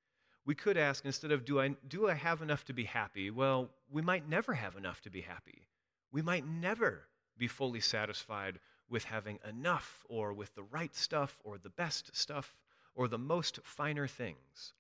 we 0.45 0.55
could 0.55 0.77
ask 0.77 1.05
instead 1.05 1.31
of 1.31 1.45
do 1.45 1.61
I, 1.61 1.77
do 1.89 2.09
I 2.09 2.15
have 2.15 2.43
enough 2.43 2.65
to 2.67 2.73
be 2.73 2.85
happy? 2.85 3.31
Well, 3.31 3.71
we 3.91 4.03
might 4.03 4.29
never 4.29 4.55
have 4.55 4.77
enough 4.77 5.01
to 5.03 5.11
be 5.11 5.21
happy. 5.21 5.69
We 6.11 6.23
might 6.23 6.47
never 6.47 7.05
be 7.37 7.49
fully 7.49 7.81
satisfied 7.81 8.59
with 8.89 9.05
having 9.05 9.39
enough 9.47 10.05
or 10.09 10.33
with 10.33 10.55
the 10.55 10.63
right 10.63 10.95
stuff 10.97 11.39
or 11.45 11.59
the 11.59 11.69
best 11.69 12.17
stuff 12.17 12.57
or 12.99 13.07
the 13.07 13.17
most 13.17 13.61
finer 13.63 14.09
things. 14.09 14.73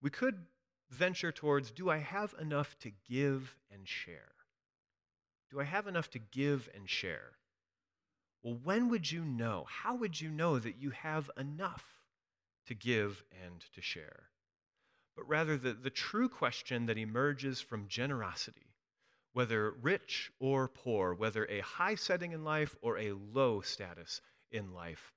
We 0.00 0.10
could 0.10 0.46
venture 0.90 1.32
towards 1.32 1.72
do 1.72 1.90
I 1.90 1.98
have 1.98 2.36
enough 2.40 2.78
to 2.78 2.92
give 3.08 3.56
and 3.72 3.86
share? 3.86 4.32
Do 5.50 5.60
I 5.60 5.64
have 5.64 5.88
enough 5.88 6.08
to 6.10 6.20
give 6.20 6.68
and 6.72 6.88
share? 6.88 7.32
Well, 8.44 8.60
when 8.62 8.88
would 8.90 9.10
you 9.10 9.24
know? 9.24 9.66
How 9.68 9.96
would 9.96 10.20
you 10.20 10.30
know 10.30 10.60
that 10.60 10.76
you 10.78 10.90
have 10.90 11.28
enough 11.36 11.84
to 12.66 12.74
give 12.74 13.24
and 13.44 13.60
to 13.74 13.82
share? 13.82 14.30
But 15.16 15.28
rather, 15.28 15.56
the, 15.56 15.72
the 15.72 15.90
true 15.90 16.28
question 16.28 16.86
that 16.86 16.96
emerges 16.96 17.60
from 17.60 17.88
generosity, 17.88 18.76
whether 19.32 19.72
rich 19.72 20.30
or 20.38 20.68
poor, 20.68 21.12
whether 21.12 21.44
a 21.46 21.58
high 21.58 21.96
setting 21.96 22.30
in 22.30 22.44
life 22.44 22.76
or 22.80 22.98
a 22.98 23.12
low 23.12 23.62
status 23.62 24.20
in 24.52 24.72
life, 24.72 25.12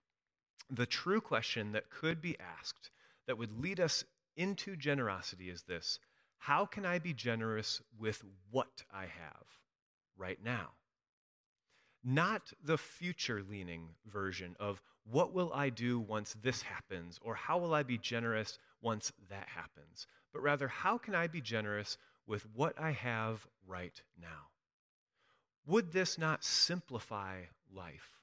the 0.69 0.85
true 0.85 1.21
question 1.21 1.71
that 1.73 1.89
could 1.89 2.21
be 2.21 2.37
asked 2.39 2.89
that 3.27 3.37
would 3.37 3.59
lead 3.59 3.79
us 3.79 4.03
into 4.35 4.75
generosity 4.75 5.49
is 5.49 5.63
this 5.63 5.99
How 6.37 6.65
can 6.65 6.85
I 6.85 6.99
be 6.99 7.13
generous 7.13 7.81
with 7.97 8.23
what 8.51 8.83
I 8.91 9.03
have 9.03 9.45
right 10.17 10.39
now? 10.43 10.71
not 12.03 12.51
the 12.63 12.77
future 12.77 13.41
leaning 13.49 13.89
version 14.05 14.55
of 14.59 14.81
what 15.05 15.33
will 15.33 15.51
I 15.53 15.69
do 15.69 15.99
once 15.99 16.35
this 16.41 16.61
happens, 16.61 17.19
or 17.21 17.35
how 17.35 17.57
will 17.57 17.73
I 17.73 17.83
be 17.83 17.97
generous 17.97 18.57
once 18.81 19.11
that 19.29 19.47
happens, 19.47 20.07
but 20.31 20.41
rather, 20.41 20.67
how 20.67 20.97
can 20.97 21.15
I 21.15 21.27
be 21.27 21.41
generous 21.41 21.97
with 22.25 22.45
what 22.53 22.79
I 22.79 22.91
have 22.91 23.45
right 23.65 24.01
now? 24.19 24.49
Would 25.65 25.91
this 25.91 26.17
not 26.17 26.43
simplify 26.43 27.43
life? 27.73 28.19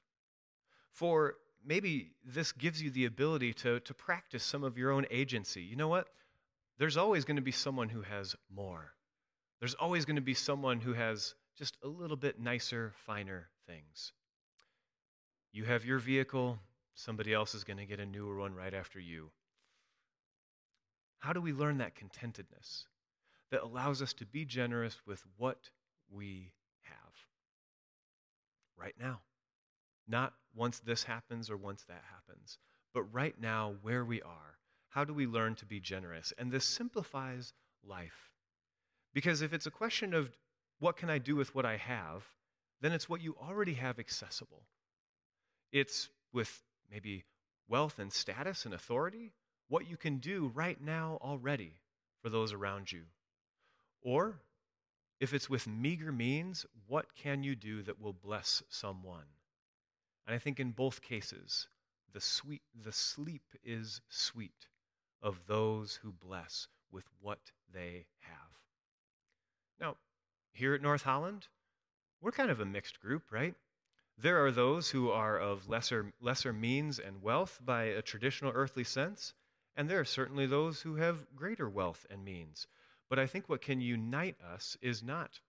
For 0.91 1.35
maybe 1.65 2.11
this 2.25 2.51
gives 2.51 2.81
you 2.81 2.89
the 2.89 3.05
ability 3.05 3.53
to, 3.53 3.79
to 3.81 3.93
practice 3.93 4.43
some 4.43 4.63
of 4.63 4.77
your 4.77 4.91
own 4.91 5.05
agency. 5.11 5.61
You 5.61 5.75
know 5.75 5.87
what? 5.87 6.07
There's 6.77 6.97
always 6.97 7.25
going 7.25 7.35
to 7.35 7.41
be 7.41 7.51
someone 7.51 7.89
who 7.89 8.01
has 8.01 8.35
more. 8.53 8.93
There's 9.59 9.75
always 9.75 10.05
going 10.05 10.15
to 10.15 10.21
be 10.21 10.33
someone 10.33 10.79
who 10.79 10.93
has 10.93 11.35
just 11.57 11.77
a 11.83 11.87
little 11.87 12.17
bit 12.17 12.39
nicer, 12.39 12.93
finer 13.05 13.49
things. 13.67 14.13
You 15.53 15.65
have 15.65 15.85
your 15.85 15.99
vehicle, 15.99 16.57
somebody 16.95 17.33
else 17.33 17.53
is 17.53 17.63
going 17.63 17.77
to 17.77 17.85
get 17.85 17.99
a 17.99 18.05
newer 18.05 18.37
one 18.37 18.55
right 18.55 18.73
after 18.73 18.99
you. 18.99 19.29
How 21.19 21.33
do 21.33 21.41
we 21.41 21.53
learn 21.53 21.77
that 21.77 21.95
contentedness 21.95 22.85
that 23.51 23.61
allows 23.61 24.01
us 24.01 24.13
to 24.13 24.25
be 24.25 24.45
generous 24.45 24.99
with 25.05 25.21
what 25.37 25.69
we 26.09 26.53
have 26.81 27.13
right 28.75 28.95
now? 28.99 29.19
Not 30.07 30.33
once 30.55 30.79
this 30.79 31.03
happens 31.03 31.49
or 31.49 31.57
once 31.57 31.83
that 31.87 32.03
happens, 32.11 32.57
but 32.93 33.03
right 33.03 33.35
now, 33.39 33.75
where 33.81 34.03
we 34.03 34.21
are. 34.21 34.57
How 34.89 35.05
do 35.05 35.13
we 35.13 35.25
learn 35.25 35.55
to 35.55 35.65
be 35.65 35.79
generous? 35.79 36.33
And 36.37 36.51
this 36.51 36.65
simplifies 36.65 37.53
life. 37.83 38.31
Because 39.13 39.41
if 39.41 39.53
it's 39.53 39.65
a 39.65 39.71
question 39.71 40.13
of 40.13 40.29
what 40.79 40.97
can 40.97 41.09
I 41.09 41.17
do 41.17 41.35
with 41.35 41.55
what 41.55 41.65
I 41.65 41.77
have, 41.77 42.23
then 42.81 42.91
it's 42.91 43.07
what 43.07 43.21
you 43.21 43.35
already 43.41 43.75
have 43.75 43.99
accessible. 43.99 44.63
It's 45.71 46.09
with 46.33 46.61
maybe 46.91 47.23
wealth 47.69 47.99
and 47.99 48.11
status 48.11 48.65
and 48.65 48.73
authority, 48.73 49.31
what 49.69 49.89
you 49.89 49.95
can 49.95 50.17
do 50.17 50.51
right 50.53 50.79
now 50.81 51.17
already 51.21 51.73
for 52.21 52.29
those 52.29 52.51
around 52.51 52.91
you. 52.91 53.03
Or 54.01 54.41
if 55.19 55.33
it's 55.33 55.49
with 55.49 55.67
meager 55.67 56.11
means, 56.11 56.65
what 56.87 57.15
can 57.15 57.43
you 57.43 57.55
do 57.55 57.81
that 57.83 58.01
will 58.01 58.13
bless 58.13 58.63
someone? 58.69 59.25
And 60.25 60.35
I 60.35 60.39
think 60.39 60.59
in 60.59 60.71
both 60.71 61.01
cases, 61.01 61.67
the 62.13 62.21
sweet 62.21 62.61
the 62.73 62.91
sleep 62.91 63.43
is 63.63 64.01
sweet 64.09 64.67
of 65.21 65.47
those 65.47 65.95
who 65.95 66.11
bless 66.11 66.67
with 66.91 67.05
what 67.19 67.51
they 67.73 68.05
have. 68.19 68.59
Now, 69.79 69.97
here 70.51 70.73
at 70.73 70.81
North 70.81 71.03
Holland, 71.03 71.47
we're 72.21 72.31
kind 72.31 72.51
of 72.51 72.59
a 72.59 72.65
mixed 72.65 72.99
group, 72.99 73.31
right? 73.31 73.55
There 74.17 74.45
are 74.45 74.51
those 74.51 74.89
who 74.91 75.09
are 75.09 75.39
of 75.39 75.67
lesser, 75.67 76.13
lesser 76.19 76.53
means 76.53 76.99
and 76.99 77.21
wealth 77.21 77.59
by 77.63 77.83
a 77.83 78.01
traditional 78.01 78.51
earthly 78.53 78.83
sense, 78.83 79.33
and 79.75 79.89
there 79.89 79.99
are 79.99 80.05
certainly 80.05 80.45
those 80.45 80.81
who 80.81 80.95
have 80.95 81.33
greater 81.35 81.69
wealth 81.69 82.05
and 82.09 82.23
means. 82.23 82.67
But 83.09 83.19
I 83.19 83.25
think 83.25 83.49
what 83.49 83.61
can 83.61 83.81
unite 83.81 84.39
us 84.41 84.77
is 84.81 85.01
not 85.01 85.39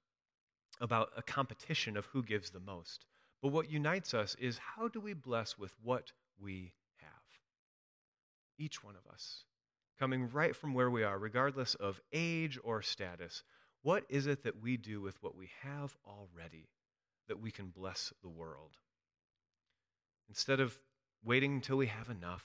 about 0.80 1.12
a 1.16 1.22
competition 1.22 1.96
of 1.96 2.06
who 2.06 2.22
gives 2.22 2.50
the 2.50 2.60
most, 2.60 3.04
but 3.42 3.48
what 3.48 3.70
unites 3.70 4.14
us 4.14 4.36
is 4.38 4.58
how 4.58 4.88
do 4.88 5.00
we 5.00 5.12
bless 5.12 5.58
with 5.58 5.74
what 5.82 6.12
we 6.40 6.72
have? 6.98 7.10
Each 8.56 8.82
one 8.84 8.94
of 8.94 9.12
us, 9.12 9.44
coming 9.98 10.30
right 10.30 10.54
from 10.54 10.74
where 10.74 10.90
we 10.90 11.02
are, 11.02 11.18
regardless 11.18 11.74
of 11.74 12.00
age 12.12 12.58
or 12.62 12.82
status, 12.82 13.42
what 13.82 14.04
is 14.08 14.28
it 14.28 14.44
that 14.44 14.62
we 14.62 14.76
do 14.76 15.00
with 15.00 15.20
what 15.22 15.36
we 15.36 15.50
have 15.62 15.96
already 16.06 16.68
that 17.26 17.40
we 17.40 17.50
can 17.50 17.66
bless 17.66 18.12
the 18.22 18.28
world? 18.28 18.76
Instead 20.28 20.60
of 20.60 20.78
waiting 21.24 21.54
until 21.54 21.76
we 21.76 21.88
have 21.88 22.08
enough, 22.08 22.44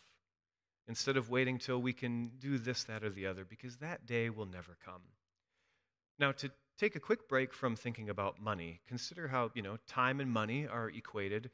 instead 0.87 1.15
of 1.15 1.29
waiting 1.29 1.59
till 1.59 1.79
we 1.79 1.93
can 1.93 2.31
do 2.39 2.57
this, 2.57 2.83
that, 2.85 3.03
or 3.03 3.09
the 3.09 3.27
other, 3.27 3.45
because 3.45 3.77
that 3.77 4.05
day 4.07 4.31
will 4.31 4.45
never 4.47 4.75
come. 4.83 5.01
Now, 6.17 6.31
to 6.33 6.49
take 6.77 6.95
a 6.95 6.99
quick 6.99 7.27
break 7.27 7.53
from 7.53 7.75
thinking 7.75 8.09
about 8.09 8.41
money, 8.41 8.79
consider 8.87 9.27
how, 9.27 9.51
you 9.53 9.61
know, 9.61 9.77
time 9.87 10.19
and 10.19 10.31
money 10.31 10.67
are 10.67 10.89
equated. 10.89 11.49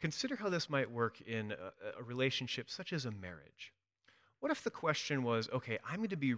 Consider 0.00 0.36
how 0.36 0.48
this 0.48 0.70
might 0.70 0.90
work 0.90 1.20
in 1.20 1.52
a, 1.52 2.00
a 2.00 2.02
relationship 2.02 2.70
such 2.70 2.92
as 2.92 3.04
a 3.04 3.10
marriage. 3.10 3.72
What 4.40 4.50
if 4.50 4.64
the 4.64 4.70
question 4.70 5.22
was, 5.22 5.50
okay, 5.52 5.78
I'm 5.84 5.98
going 5.98 6.08
to 6.08 6.16
be 6.16 6.36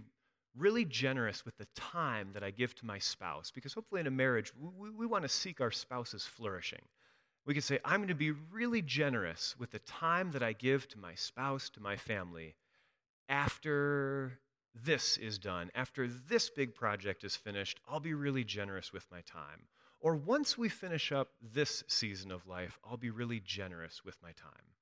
really 0.56 0.84
generous 0.84 1.44
with 1.44 1.56
the 1.56 1.66
time 1.76 2.30
that 2.34 2.42
I 2.42 2.50
give 2.50 2.74
to 2.76 2.86
my 2.86 2.98
spouse, 2.98 3.52
because 3.54 3.72
hopefully 3.72 4.00
in 4.00 4.06
a 4.06 4.10
marriage, 4.10 4.52
we, 4.58 4.90
we 4.90 5.06
want 5.06 5.22
to 5.22 5.28
seek 5.28 5.60
our 5.60 5.70
spouse's 5.70 6.26
flourishing. 6.26 6.82
We 7.46 7.54
could 7.54 7.64
say, 7.64 7.78
I'm 7.84 8.00
going 8.00 8.08
to 8.08 8.14
be 8.14 8.32
really 8.52 8.82
generous 8.82 9.54
with 9.58 9.70
the 9.70 9.78
time 9.80 10.32
that 10.32 10.42
I 10.42 10.52
give 10.52 10.88
to 10.88 10.98
my 10.98 11.14
spouse, 11.14 11.70
to 11.70 11.80
my 11.80 11.96
family, 11.96 12.54
after 13.28 14.38
this 14.74 15.18
is 15.18 15.38
done, 15.38 15.70
after 15.74 16.08
this 16.08 16.50
big 16.50 16.74
project 16.74 17.24
is 17.24 17.36
finished, 17.36 17.80
I'll 17.88 18.00
be 18.00 18.14
really 18.14 18.44
generous 18.44 18.92
with 18.92 19.06
my 19.10 19.20
time. 19.20 19.66
Or 20.00 20.16
once 20.16 20.58
we 20.58 20.68
finish 20.68 21.12
up 21.12 21.28
this 21.40 21.84
season 21.86 22.32
of 22.32 22.46
life, 22.46 22.78
I'll 22.84 22.96
be 22.96 23.10
really 23.10 23.40
generous 23.40 24.02
with 24.04 24.16
my 24.22 24.32
time. 24.32 24.74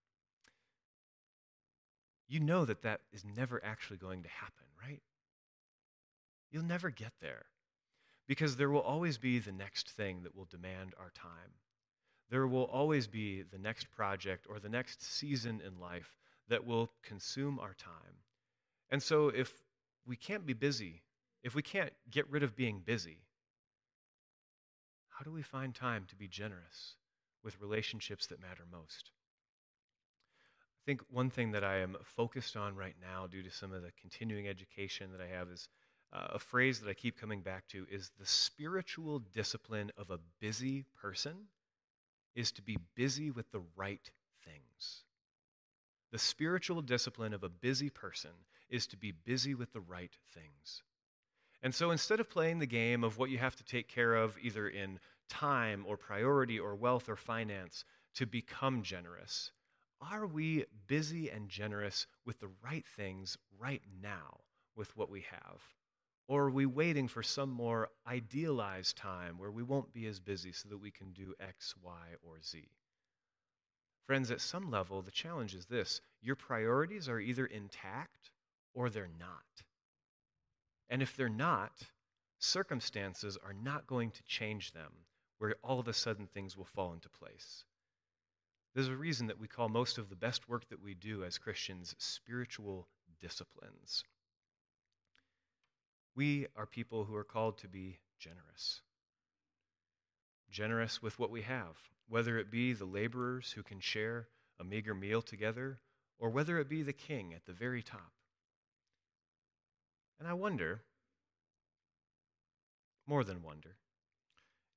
You 2.28 2.40
know 2.40 2.64
that 2.64 2.82
that 2.82 3.00
is 3.12 3.24
never 3.24 3.62
actually 3.64 3.98
going 3.98 4.22
to 4.22 4.28
happen, 4.28 4.64
right? 4.80 5.02
You'll 6.50 6.62
never 6.64 6.90
get 6.90 7.12
there 7.20 7.46
because 8.28 8.56
there 8.56 8.70
will 8.70 8.80
always 8.80 9.18
be 9.18 9.40
the 9.40 9.52
next 9.52 9.90
thing 9.90 10.22
that 10.22 10.34
will 10.36 10.44
demand 10.44 10.94
our 10.98 11.10
time. 11.10 11.50
There 12.30 12.46
will 12.46 12.66
always 12.66 13.08
be 13.08 13.42
the 13.42 13.58
next 13.58 13.90
project 13.90 14.46
or 14.48 14.60
the 14.60 14.68
next 14.68 15.02
season 15.02 15.60
in 15.66 15.80
life 15.80 16.14
that 16.48 16.64
will 16.64 16.92
consume 17.02 17.58
our 17.58 17.74
time. 17.74 18.22
And 18.90 19.02
so, 19.02 19.28
if 19.28 19.52
we 20.10 20.16
can't 20.16 20.44
be 20.44 20.54
busy, 20.54 21.04
if 21.44 21.54
we 21.54 21.62
can't 21.62 21.92
get 22.10 22.28
rid 22.28 22.42
of 22.42 22.56
being 22.56 22.80
busy, 22.84 23.18
how 25.08 25.22
do 25.22 25.30
we 25.30 25.40
find 25.40 25.72
time 25.72 26.04
to 26.08 26.16
be 26.16 26.26
generous 26.26 26.96
with 27.44 27.60
relationships 27.60 28.26
that 28.26 28.40
matter 28.40 28.64
most? 28.72 29.12
I 30.74 30.82
think 30.84 31.02
one 31.10 31.30
thing 31.30 31.52
that 31.52 31.62
I 31.62 31.76
am 31.76 31.96
focused 32.02 32.56
on 32.56 32.74
right 32.74 32.96
now, 33.00 33.28
due 33.28 33.44
to 33.44 33.52
some 33.52 33.72
of 33.72 33.82
the 33.82 33.92
continuing 34.00 34.48
education 34.48 35.12
that 35.12 35.20
I 35.20 35.28
have, 35.28 35.48
is 35.48 35.68
uh, 36.12 36.26
a 36.30 36.38
phrase 36.40 36.80
that 36.80 36.90
I 36.90 36.94
keep 36.94 37.16
coming 37.16 37.40
back 37.40 37.68
to 37.68 37.86
is 37.88 38.10
the 38.18 38.26
spiritual 38.26 39.20
discipline 39.20 39.92
of 39.96 40.10
a 40.10 40.18
busy 40.40 40.86
person 41.00 41.36
is 42.34 42.50
to 42.50 42.62
be 42.62 42.78
busy 42.96 43.30
with 43.30 43.52
the 43.52 43.62
right 43.76 44.10
things. 44.44 45.04
The 46.10 46.18
spiritual 46.18 46.82
discipline 46.82 47.32
of 47.32 47.44
a 47.44 47.48
busy 47.48 47.90
person 47.90 48.32
is 48.70 48.86
to 48.86 48.96
be 48.96 49.12
busy 49.12 49.54
with 49.54 49.72
the 49.72 49.80
right 49.80 50.16
things. 50.32 50.82
And 51.62 51.74
so 51.74 51.90
instead 51.90 52.20
of 52.20 52.30
playing 52.30 52.58
the 52.58 52.66
game 52.66 53.04
of 53.04 53.18
what 53.18 53.28
you 53.28 53.38
have 53.38 53.56
to 53.56 53.64
take 53.64 53.88
care 53.88 54.14
of, 54.14 54.38
either 54.40 54.68
in 54.68 54.98
time 55.28 55.84
or 55.86 55.96
priority 55.96 56.58
or 56.58 56.74
wealth 56.74 57.08
or 57.08 57.16
finance, 57.16 57.84
to 58.14 58.26
become 58.26 58.82
generous, 58.82 59.52
are 60.00 60.26
we 60.26 60.64
busy 60.86 61.28
and 61.28 61.50
generous 61.50 62.06
with 62.24 62.40
the 62.40 62.50
right 62.64 62.86
things 62.86 63.36
right 63.58 63.82
now 64.00 64.40
with 64.74 64.96
what 64.96 65.10
we 65.10 65.20
have? 65.22 65.60
Or 66.26 66.44
are 66.44 66.50
we 66.50 66.64
waiting 66.64 67.08
for 67.08 67.22
some 67.22 67.50
more 67.50 67.90
idealized 68.06 68.96
time 68.96 69.36
where 69.36 69.50
we 69.50 69.62
won't 69.62 69.92
be 69.92 70.06
as 70.06 70.20
busy 70.20 70.52
so 70.52 70.68
that 70.68 70.78
we 70.78 70.90
can 70.90 71.12
do 71.12 71.34
X, 71.40 71.74
Y, 71.82 72.14
or 72.22 72.40
Z? 72.40 72.68
Friends, 74.06 74.30
at 74.30 74.40
some 74.40 74.70
level, 74.70 75.02
the 75.02 75.10
challenge 75.10 75.54
is 75.54 75.66
this 75.66 76.00
your 76.22 76.36
priorities 76.36 77.08
are 77.08 77.20
either 77.20 77.46
intact 77.46 78.30
or 78.74 78.90
they're 78.90 79.10
not. 79.18 79.64
And 80.88 81.02
if 81.02 81.16
they're 81.16 81.28
not, 81.28 81.72
circumstances 82.38 83.38
are 83.44 83.52
not 83.52 83.86
going 83.86 84.10
to 84.12 84.22
change 84.24 84.72
them 84.72 84.92
where 85.38 85.54
all 85.64 85.80
of 85.80 85.88
a 85.88 85.92
sudden 85.92 86.26
things 86.26 86.56
will 86.56 86.66
fall 86.66 86.92
into 86.92 87.08
place. 87.08 87.64
There's 88.74 88.88
a 88.88 88.96
reason 88.96 89.26
that 89.28 89.40
we 89.40 89.48
call 89.48 89.68
most 89.68 89.98
of 89.98 90.08
the 90.08 90.16
best 90.16 90.48
work 90.48 90.68
that 90.68 90.82
we 90.82 90.94
do 90.94 91.24
as 91.24 91.38
Christians 91.38 91.94
spiritual 91.98 92.86
disciplines. 93.20 94.04
We 96.14 96.46
are 96.56 96.66
people 96.66 97.04
who 97.04 97.16
are 97.16 97.24
called 97.24 97.58
to 97.58 97.68
be 97.68 97.98
generous. 98.18 98.82
Generous 100.50 101.00
with 101.00 101.18
what 101.18 101.30
we 101.30 101.42
have, 101.42 101.76
whether 102.08 102.38
it 102.38 102.50
be 102.50 102.72
the 102.72 102.84
laborers 102.84 103.50
who 103.52 103.62
can 103.62 103.80
share 103.80 104.28
a 104.60 104.64
meager 104.64 104.94
meal 104.94 105.22
together, 105.22 105.80
or 106.18 106.28
whether 106.28 106.58
it 106.58 106.68
be 106.68 106.82
the 106.82 106.92
king 106.92 107.32
at 107.32 107.46
the 107.46 107.52
very 107.52 107.82
top. 107.82 108.12
And 110.20 110.28
I 110.28 110.34
wonder, 110.34 110.82
more 113.06 113.24
than 113.24 113.42
wonder, 113.42 113.76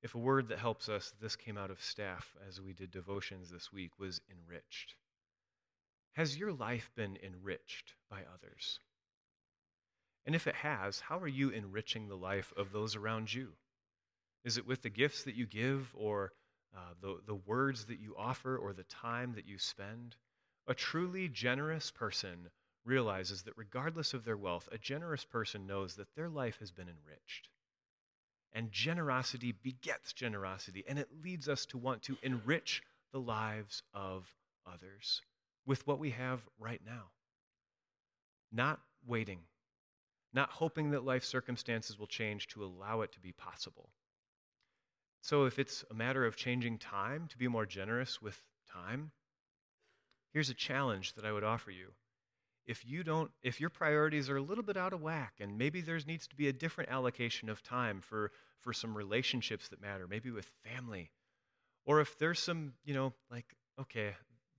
if 0.01 0.15
a 0.15 0.19
word 0.19 0.47
that 0.47 0.59
helps 0.59 0.87
us, 0.87 1.13
this 1.21 1.35
came 1.35 1.57
out 1.57 1.69
of 1.69 1.81
staff 1.81 2.35
as 2.47 2.61
we 2.61 2.71
did 2.71 2.91
devotions 2.91 3.51
this 3.51 3.71
week, 3.71 3.99
was 3.99 4.21
enriched. 4.31 4.95
Has 6.13 6.37
your 6.37 6.53
life 6.53 6.91
been 6.95 7.17
enriched 7.21 7.93
by 8.09 8.21
others? 8.33 8.79
And 10.25 10.33
if 10.33 10.47
it 10.47 10.55
has, 10.55 11.01
how 11.01 11.19
are 11.19 11.27
you 11.27 11.49
enriching 11.49 12.07
the 12.07 12.15
life 12.15 12.53
of 12.55 12.71
those 12.71 12.95
around 12.95 13.33
you? 13.33 13.49
Is 14.45 14.57
it 14.57 14.65
with 14.65 14.81
the 14.81 14.89
gifts 14.89 15.23
that 15.23 15.35
you 15.35 15.45
give, 15.45 15.93
or 15.93 16.31
uh, 16.73 16.93
the, 17.01 17.19
the 17.25 17.35
words 17.35 17.85
that 17.85 17.99
you 17.99 18.15
offer, 18.17 18.57
or 18.57 18.71
the 18.71 18.83
time 18.83 19.33
that 19.35 19.47
you 19.47 19.57
spend? 19.57 20.15
A 20.67 20.73
truly 20.73 21.27
generous 21.27 21.91
person 21.91 22.49
realizes 22.85 23.43
that 23.43 23.57
regardless 23.57 24.13
of 24.13 24.25
their 24.25 24.37
wealth, 24.37 24.67
a 24.71 24.77
generous 24.77 25.23
person 25.25 25.67
knows 25.67 25.95
that 25.95 26.13
their 26.15 26.29
life 26.29 26.57
has 26.59 26.71
been 26.71 26.87
enriched. 26.87 27.49
And 28.53 28.71
generosity 28.71 29.51
begets 29.51 30.13
generosity, 30.13 30.83
and 30.87 30.99
it 30.99 31.09
leads 31.23 31.49
us 31.49 31.65
to 31.67 31.77
want 31.77 32.03
to 32.03 32.17
enrich 32.21 32.83
the 33.11 33.19
lives 33.19 33.81
of 33.93 34.27
others 34.65 35.21
with 35.65 35.85
what 35.87 35.99
we 35.99 36.11
have 36.11 36.41
right 36.59 36.81
now. 36.85 37.05
Not 38.51 38.79
waiting, 39.07 39.39
not 40.33 40.49
hoping 40.49 40.91
that 40.91 41.03
life 41.03 41.23
circumstances 41.23 41.97
will 41.97 42.07
change 42.07 42.47
to 42.49 42.63
allow 42.63 43.01
it 43.01 43.11
to 43.13 43.19
be 43.19 43.31
possible. 43.31 43.89
So, 45.21 45.45
if 45.45 45.57
it's 45.57 45.85
a 45.89 45.93
matter 45.93 46.25
of 46.25 46.35
changing 46.35 46.79
time 46.79 47.27
to 47.29 47.37
be 47.37 47.47
more 47.47 47.65
generous 47.65 48.21
with 48.21 48.39
time, 48.71 49.11
here's 50.33 50.49
a 50.49 50.55
challenge 50.55 51.13
that 51.13 51.25
I 51.25 51.31
would 51.31 51.45
offer 51.45 51.71
you 51.71 51.93
if 52.65 52.85
you 52.85 53.03
don't 53.03 53.31
if 53.41 53.59
your 53.59 53.69
priorities 53.69 54.29
are 54.29 54.37
a 54.37 54.41
little 54.41 54.63
bit 54.63 54.77
out 54.77 54.93
of 54.93 55.01
whack 55.01 55.33
and 55.39 55.57
maybe 55.57 55.81
there 55.81 55.99
needs 56.07 56.27
to 56.27 56.35
be 56.35 56.47
a 56.47 56.53
different 56.53 56.89
allocation 56.89 57.49
of 57.49 57.61
time 57.63 58.01
for 58.01 58.31
for 58.59 58.73
some 58.73 58.95
relationships 58.95 59.67
that 59.69 59.81
matter 59.81 60.07
maybe 60.07 60.31
with 60.31 60.49
family 60.63 61.11
or 61.85 61.99
if 61.99 62.17
there's 62.19 62.39
some 62.39 62.73
you 62.85 62.93
know 62.93 63.13
like 63.29 63.45
okay 63.79 64.15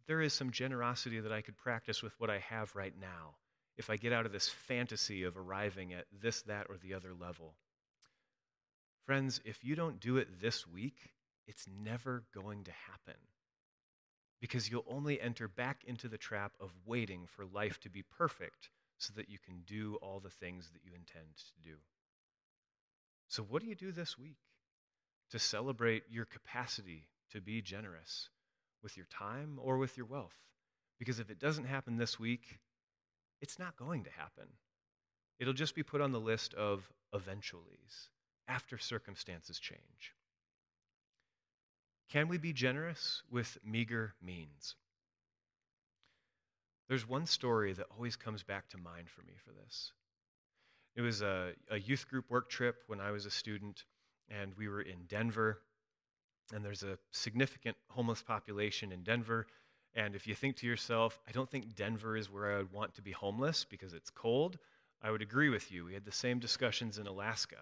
there 0.06 0.20
is 0.20 0.32
some 0.32 0.50
generosity 0.50 1.20
that 1.20 1.32
i 1.32 1.40
could 1.40 1.56
practice 1.56 2.02
with 2.02 2.12
what 2.18 2.30
i 2.30 2.38
have 2.38 2.74
right 2.74 2.94
now 3.00 3.34
if 3.76 3.90
i 3.90 3.96
get 3.96 4.12
out 4.12 4.26
of 4.26 4.32
this 4.32 4.48
fantasy 4.48 5.24
of 5.24 5.36
arriving 5.36 5.92
at 5.92 6.04
this 6.20 6.42
that 6.42 6.66
or 6.68 6.76
the 6.76 6.94
other 6.94 7.12
level. 7.18 7.54
Friends 9.06 9.40
if 9.44 9.64
you 9.64 9.74
don't 9.74 10.00
do 10.00 10.16
it 10.16 10.40
this 10.40 10.66
week 10.66 10.96
it's 11.46 11.66
never 11.82 12.22
going 12.34 12.64
to 12.64 12.72
happen 12.90 13.20
because 14.44 14.70
you'll 14.70 14.84
only 14.90 15.18
enter 15.22 15.48
back 15.48 15.84
into 15.86 16.06
the 16.06 16.18
trap 16.18 16.52
of 16.60 16.70
waiting 16.84 17.26
for 17.26 17.46
life 17.46 17.80
to 17.80 17.88
be 17.88 18.02
perfect 18.02 18.68
so 18.98 19.10
that 19.16 19.30
you 19.30 19.38
can 19.38 19.62
do 19.66 19.96
all 20.02 20.20
the 20.20 20.28
things 20.28 20.68
that 20.68 20.82
you 20.84 20.90
intend 20.94 21.34
to 21.38 21.70
do. 21.70 21.76
So, 23.26 23.42
what 23.42 23.62
do 23.62 23.68
you 23.68 23.74
do 23.74 23.90
this 23.90 24.18
week 24.18 24.36
to 25.30 25.38
celebrate 25.38 26.02
your 26.10 26.26
capacity 26.26 27.06
to 27.30 27.40
be 27.40 27.62
generous 27.62 28.28
with 28.82 28.98
your 28.98 29.06
time 29.06 29.58
or 29.62 29.78
with 29.78 29.96
your 29.96 30.04
wealth? 30.04 30.36
Because 30.98 31.20
if 31.20 31.30
it 31.30 31.38
doesn't 31.38 31.64
happen 31.64 31.96
this 31.96 32.20
week, 32.20 32.58
it's 33.40 33.58
not 33.58 33.78
going 33.78 34.04
to 34.04 34.10
happen. 34.10 34.48
It'll 35.38 35.54
just 35.54 35.74
be 35.74 35.82
put 35.82 36.02
on 36.02 36.12
the 36.12 36.20
list 36.20 36.52
of 36.52 36.86
eventuallys 37.14 38.10
after 38.46 38.76
circumstances 38.76 39.58
change. 39.58 40.12
Can 42.10 42.28
we 42.28 42.38
be 42.38 42.52
generous 42.52 43.22
with 43.30 43.58
meager 43.64 44.14
means? 44.22 44.76
There's 46.88 47.08
one 47.08 47.26
story 47.26 47.72
that 47.72 47.86
always 47.90 48.16
comes 48.16 48.42
back 48.42 48.68
to 48.70 48.78
mind 48.78 49.08
for 49.08 49.22
me 49.22 49.34
for 49.44 49.52
this. 49.52 49.92
It 50.96 51.00
was 51.00 51.22
a, 51.22 51.52
a 51.70 51.78
youth 51.78 52.06
group 52.08 52.30
work 52.30 52.48
trip 52.48 52.82
when 52.86 53.00
I 53.00 53.10
was 53.10 53.26
a 53.26 53.30
student, 53.30 53.84
and 54.28 54.52
we 54.56 54.68
were 54.68 54.82
in 54.82 55.06
Denver. 55.08 55.60
And 56.52 56.64
there's 56.64 56.82
a 56.82 56.98
significant 57.10 57.76
homeless 57.88 58.22
population 58.22 58.92
in 58.92 59.02
Denver. 59.02 59.46
And 59.94 60.14
if 60.14 60.26
you 60.26 60.34
think 60.34 60.56
to 60.56 60.66
yourself, 60.66 61.18
I 61.26 61.32
don't 61.32 61.50
think 61.50 61.74
Denver 61.74 62.16
is 62.16 62.30
where 62.30 62.52
I 62.52 62.58
would 62.58 62.72
want 62.72 62.94
to 62.94 63.02
be 63.02 63.12
homeless 63.12 63.64
because 63.64 63.94
it's 63.94 64.10
cold, 64.10 64.58
I 65.02 65.10
would 65.10 65.22
agree 65.22 65.48
with 65.48 65.72
you. 65.72 65.84
We 65.84 65.94
had 65.94 66.04
the 66.04 66.12
same 66.12 66.38
discussions 66.38 66.98
in 66.98 67.06
Alaska. 67.06 67.58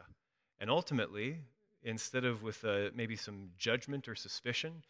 And 0.61 0.69
ultimately, 0.69 1.39
instead 1.83 2.25
of 2.25 2.43
with 2.43 2.65
uh, 2.65 2.91
maybe 2.95 3.17
some 3.17 3.51
judgment 3.57 4.09
or 4.09 4.15
suspicion, 4.15 4.83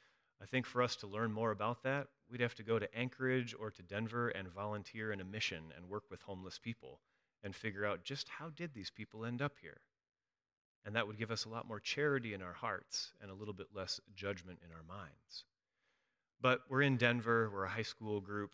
I 0.42 0.46
think 0.46 0.66
for 0.66 0.82
us 0.82 0.96
to 0.96 1.06
learn 1.06 1.32
more 1.32 1.50
about 1.50 1.82
that, 1.84 2.08
we'd 2.30 2.40
have 2.40 2.54
to 2.56 2.62
go 2.62 2.78
to 2.78 2.98
Anchorage 2.98 3.54
or 3.58 3.70
to 3.70 3.82
Denver 3.82 4.28
and 4.30 4.48
volunteer 4.48 5.12
in 5.12 5.20
a 5.20 5.24
mission 5.24 5.72
and 5.76 5.88
work 5.88 6.04
with 6.10 6.22
homeless 6.22 6.58
people 6.58 7.00
and 7.44 7.54
figure 7.54 7.86
out 7.86 8.04
just 8.04 8.28
how 8.28 8.50
did 8.50 8.74
these 8.74 8.90
people 8.90 9.24
end 9.24 9.40
up 9.40 9.52
here. 9.60 9.80
And 10.84 10.96
that 10.96 11.06
would 11.06 11.18
give 11.18 11.30
us 11.30 11.44
a 11.44 11.48
lot 11.48 11.68
more 11.68 11.78
charity 11.78 12.34
in 12.34 12.42
our 12.42 12.52
hearts 12.52 13.12
and 13.20 13.30
a 13.30 13.34
little 13.34 13.54
bit 13.54 13.68
less 13.72 14.00
judgment 14.16 14.58
in 14.64 14.72
our 14.72 14.82
minds. 14.82 15.44
But 16.40 16.62
we're 16.68 16.82
in 16.82 16.96
Denver, 16.96 17.48
we're 17.52 17.64
a 17.64 17.70
high 17.70 17.82
school 17.82 18.20
group, 18.20 18.50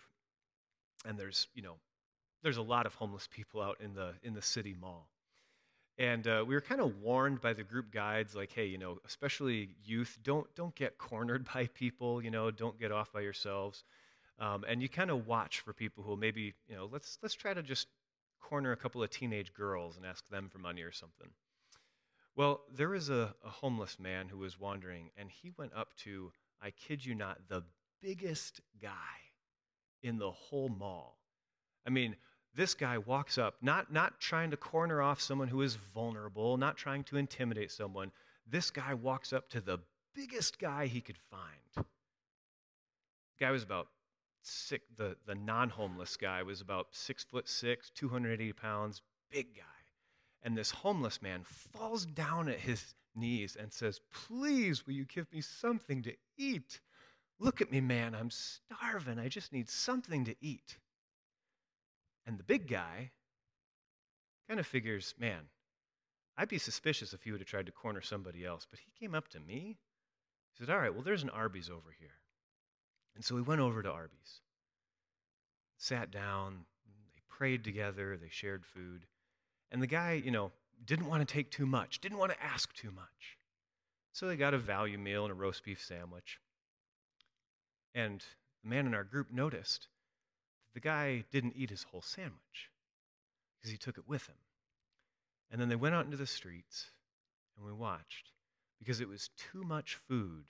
and 1.06 1.18
there's, 1.18 1.48
you 1.54 1.62
know, 1.62 1.76
there's 2.42 2.58
a 2.58 2.62
lot 2.62 2.84
of 2.84 2.94
homeless 2.94 3.28
people 3.30 3.62
out 3.62 3.80
in 3.80 3.94
the 3.94 4.14
in 4.22 4.34
the 4.34 4.42
city 4.42 4.74
mall. 4.78 5.08
And 5.98 6.26
uh, 6.28 6.44
we 6.46 6.54
were 6.54 6.60
kind 6.60 6.80
of 6.80 7.00
warned 7.00 7.40
by 7.40 7.52
the 7.52 7.64
group 7.64 7.90
guides, 7.90 8.36
like, 8.36 8.52
hey, 8.52 8.66
you 8.66 8.78
know, 8.78 8.98
especially 9.04 9.70
youth, 9.84 10.16
don't 10.22 10.46
don't 10.54 10.74
get 10.74 10.98
cornered 10.98 11.46
by 11.54 11.68
people. 11.74 12.22
You 12.22 12.30
know, 12.30 12.50
don't 12.50 12.78
get 12.78 12.92
off 12.92 13.12
by 13.12 13.20
yourselves. 13.20 13.84
Um, 14.38 14.64
and 14.68 14.80
you 14.80 14.88
kind 14.88 15.10
of 15.10 15.26
watch 15.26 15.60
for 15.60 15.72
people 15.72 16.04
who 16.04 16.16
maybe, 16.16 16.54
you 16.68 16.76
know, 16.76 16.88
let's 16.92 17.18
let's 17.22 17.34
try 17.34 17.52
to 17.52 17.62
just 17.62 17.88
corner 18.40 18.70
a 18.72 18.76
couple 18.76 19.02
of 19.02 19.10
teenage 19.10 19.52
girls 19.52 19.96
and 19.96 20.06
ask 20.06 20.28
them 20.28 20.48
for 20.48 20.58
money 20.58 20.82
or 20.82 20.92
something. 20.92 21.28
Well, 22.36 22.62
there 22.72 22.90
was 22.90 23.10
a, 23.10 23.34
a 23.44 23.50
homeless 23.50 23.98
man 23.98 24.28
who 24.28 24.38
was 24.38 24.60
wandering, 24.60 25.10
and 25.16 25.28
he 25.28 25.50
went 25.58 25.72
up 25.74 25.96
to, 26.04 26.30
I 26.62 26.70
kid 26.70 27.04
you 27.04 27.16
not, 27.16 27.48
the 27.48 27.64
biggest 28.00 28.60
guy 28.80 28.90
in 30.04 30.18
the 30.18 30.30
whole 30.30 30.68
mall. 30.68 31.18
I 31.84 31.90
mean, 31.90 32.14
this 32.54 32.74
guy 32.74 32.98
walks 32.98 33.38
up, 33.38 33.56
not, 33.62 33.92
not 33.92 34.20
trying 34.20 34.50
to 34.50 34.56
corner 34.56 35.00
off 35.00 35.20
someone 35.20 35.48
who 35.48 35.62
is 35.62 35.76
vulnerable, 35.94 36.56
not 36.56 36.76
trying 36.76 37.04
to 37.04 37.16
intimidate 37.16 37.70
someone. 37.70 38.10
This 38.46 38.70
guy 38.70 38.94
walks 38.94 39.32
up 39.32 39.48
to 39.50 39.60
the 39.60 39.78
biggest 40.14 40.58
guy 40.58 40.86
he 40.86 41.00
could 41.00 41.18
find. 41.30 41.86
Guy 43.38 43.50
was 43.50 43.62
about 43.62 43.88
six, 44.42 44.84
the, 44.96 45.16
the 45.26 45.34
non 45.34 45.68
homeless 45.68 46.16
guy 46.16 46.42
was 46.42 46.60
about 46.60 46.88
six 46.90 47.24
foot 47.24 47.48
six, 47.48 47.90
280 47.94 48.52
pounds, 48.54 49.02
big 49.30 49.54
guy. 49.54 49.62
And 50.42 50.56
this 50.56 50.70
homeless 50.70 51.20
man 51.20 51.42
falls 51.44 52.06
down 52.06 52.48
at 52.48 52.58
his 52.58 52.94
knees 53.14 53.56
and 53.56 53.72
says, 53.72 54.00
Please, 54.12 54.86
will 54.86 54.94
you 54.94 55.04
give 55.04 55.30
me 55.32 55.40
something 55.40 56.02
to 56.02 56.14
eat? 56.36 56.80
Look 57.38 57.60
at 57.60 57.70
me, 57.70 57.80
man. 57.80 58.14
I'm 58.14 58.30
starving. 58.30 59.18
I 59.18 59.28
just 59.28 59.52
need 59.52 59.68
something 59.68 60.24
to 60.24 60.34
eat. 60.40 60.78
And 62.28 62.38
the 62.38 62.44
big 62.44 62.68
guy 62.68 63.10
kind 64.48 64.60
of 64.60 64.66
figures, 64.66 65.14
man, 65.18 65.40
I'd 66.36 66.50
be 66.50 66.58
suspicious 66.58 67.14
if 67.14 67.22
he 67.22 67.32
would 67.32 67.40
have 67.40 67.48
tried 67.48 67.66
to 67.66 67.72
corner 67.72 68.02
somebody 68.02 68.44
else, 68.44 68.66
but 68.70 68.78
he 68.80 68.92
came 69.00 69.14
up 69.14 69.28
to 69.28 69.40
me. 69.40 69.78
He 70.52 70.64
said, 70.64 70.70
All 70.70 70.78
right, 70.78 70.92
well, 70.92 71.02
there's 71.02 71.22
an 71.22 71.30
Arby's 71.30 71.70
over 71.70 71.94
here. 71.98 72.20
And 73.16 73.24
so 73.24 73.34
we 73.34 73.40
went 73.40 73.62
over 73.62 73.82
to 73.82 73.90
Arby's, 73.90 74.42
sat 75.78 76.10
down, 76.10 76.66
they 77.14 77.22
prayed 77.30 77.64
together, 77.64 78.18
they 78.18 78.28
shared 78.28 78.66
food. 78.66 79.06
And 79.72 79.82
the 79.82 79.86
guy, 79.86 80.20
you 80.22 80.30
know, 80.30 80.52
didn't 80.84 81.06
want 81.06 81.26
to 81.26 81.32
take 81.32 81.50
too 81.50 81.66
much, 81.66 81.98
didn't 81.98 82.18
want 82.18 82.32
to 82.32 82.44
ask 82.44 82.74
too 82.74 82.90
much. 82.90 83.38
So 84.12 84.28
they 84.28 84.36
got 84.36 84.52
a 84.52 84.58
value 84.58 84.98
meal 84.98 85.24
and 85.24 85.32
a 85.32 85.34
roast 85.34 85.64
beef 85.64 85.82
sandwich. 85.82 86.40
And 87.94 88.22
the 88.62 88.68
man 88.68 88.86
in 88.86 88.94
our 88.94 89.04
group 89.04 89.32
noticed 89.32 89.88
the 90.74 90.80
guy 90.80 91.24
didn't 91.30 91.56
eat 91.56 91.70
his 91.70 91.82
whole 91.84 92.02
sandwich 92.02 92.70
because 93.58 93.70
he 93.70 93.78
took 93.78 93.98
it 93.98 94.08
with 94.08 94.26
him. 94.26 94.36
And 95.50 95.60
then 95.60 95.68
they 95.68 95.76
went 95.76 95.94
out 95.94 96.04
into 96.04 96.16
the 96.16 96.26
streets 96.26 96.90
and 97.56 97.66
we 97.66 97.72
watched 97.72 98.30
because 98.78 99.00
it 99.00 99.08
was 99.08 99.30
too 99.52 99.64
much 99.64 99.98
food, 100.08 100.44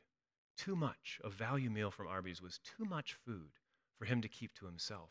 too 0.56 0.76
much. 0.76 1.20
A 1.24 1.30
value 1.30 1.70
meal 1.70 1.90
from 1.90 2.08
Arby's 2.08 2.42
was 2.42 2.58
too 2.58 2.84
much 2.84 3.16
food 3.24 3.50
for 3.98 4.04
him 4.04 4.22
to 4.22 4.28
keep 4.28 4.54
to 4.54 4.66
himself. 4.66 5.10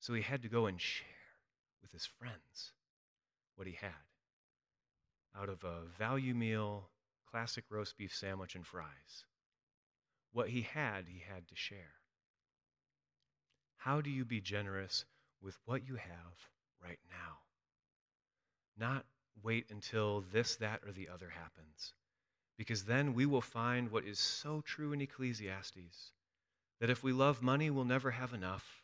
So 0.00 0.14
he 0.14 0.22
had 0.22 0.42
to 0.42 0.48
go 0.48 0.66
and 0.66 0.80
share 0.80 1.06
with 1.82 1.92
his 1.92 2.06
friends 2.06 2.72
what 3.56 3.66
he 3.66 3.74
had. 3.74 3.90
Out 5.38 5.48
of 5.48 5.64
a 5.64 5.82
value 5.98 6.34
meal, 6.34 6.88
classic 7.30 7.64
roast 7.70 7.96
beef 7.96 8.14
sandwich, 8.14 8.54
and 8.54 8.66
fries. 8.66 9.24
What 10.32 10.48
he 10.48 10.62
had, 10.62 11.06
he 11.08 11.22
had 11.32 11.48
to 11.48 11.56
share. 11.56 11.94
How 13.86 14.00
do 14.00 14.10
you 14.10 14.24
be 14.24 14.40
generous 14.40 15.04
with 15.40 15.56
what 15.64 15.86
you 15.86 15.94
have 15.94 16.50
right 16.82 16.98
now? 17.08 17.38
Not 18.76 19.06
wait 19.44 19.66
until 19.70 20.24
this, 20.32 20.56
that, 20.56 20.80
or 20.84 20.90
the 20.90 21.08
other 21.08 21.30
happens, 21.30 21.94
because 22.58 22.86
then 22.86 23.14
we 23.14 23.26
will 23.26 23.40
find 23.40 23.92
what 23.92 24.04
is 24.04 24.18
so 24.18 24.60
true 24.60 24.92
in 24.92 25.00
Ecclesiastes 25.00 26.10
that 26.80 26.90
if 26.90 27.04
we 27.04 27.12
love 27.12 27.42
money, 27.42 27.70
we'll 27.70 27.84
never 27.84 28.10
have 28.10 28.34
enough. 28.34 28.82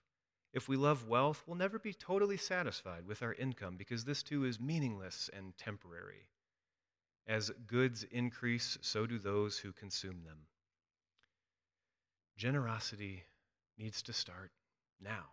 If 0.53 0.69
we 0.69 0.77
love 0.77 1.09
wealth, 1.09 1.43
we'll 1.49 1.57
never 1.57 1.81
be 1.81 1.95
totally 1.95 2.37
satisfied 2.37 3.05
with 3.05 3.25
our 3.25 3.35
income 3.35 3.75
because 3.77 4.05
this 4.05 4.23
too 4.23 4.45
is 4.45 4.61
meaningless 4.61 5.29
and 5.37 5.59
temporary. 5.59 6.29
As 7.27 7.51
goods 7.67 8.05
increase, 8.05 8.79
so 8.83 9.07
do 9.07 9.19
those 9.19 9.59
who 9.59 9.73
consume 9.73 10.23
them. 10.23 10.47
Generosity 12.37 13.25
needs 13.77 14.01
to 14.03 14.13
start 14.13 14.53
now, 15.03 15.33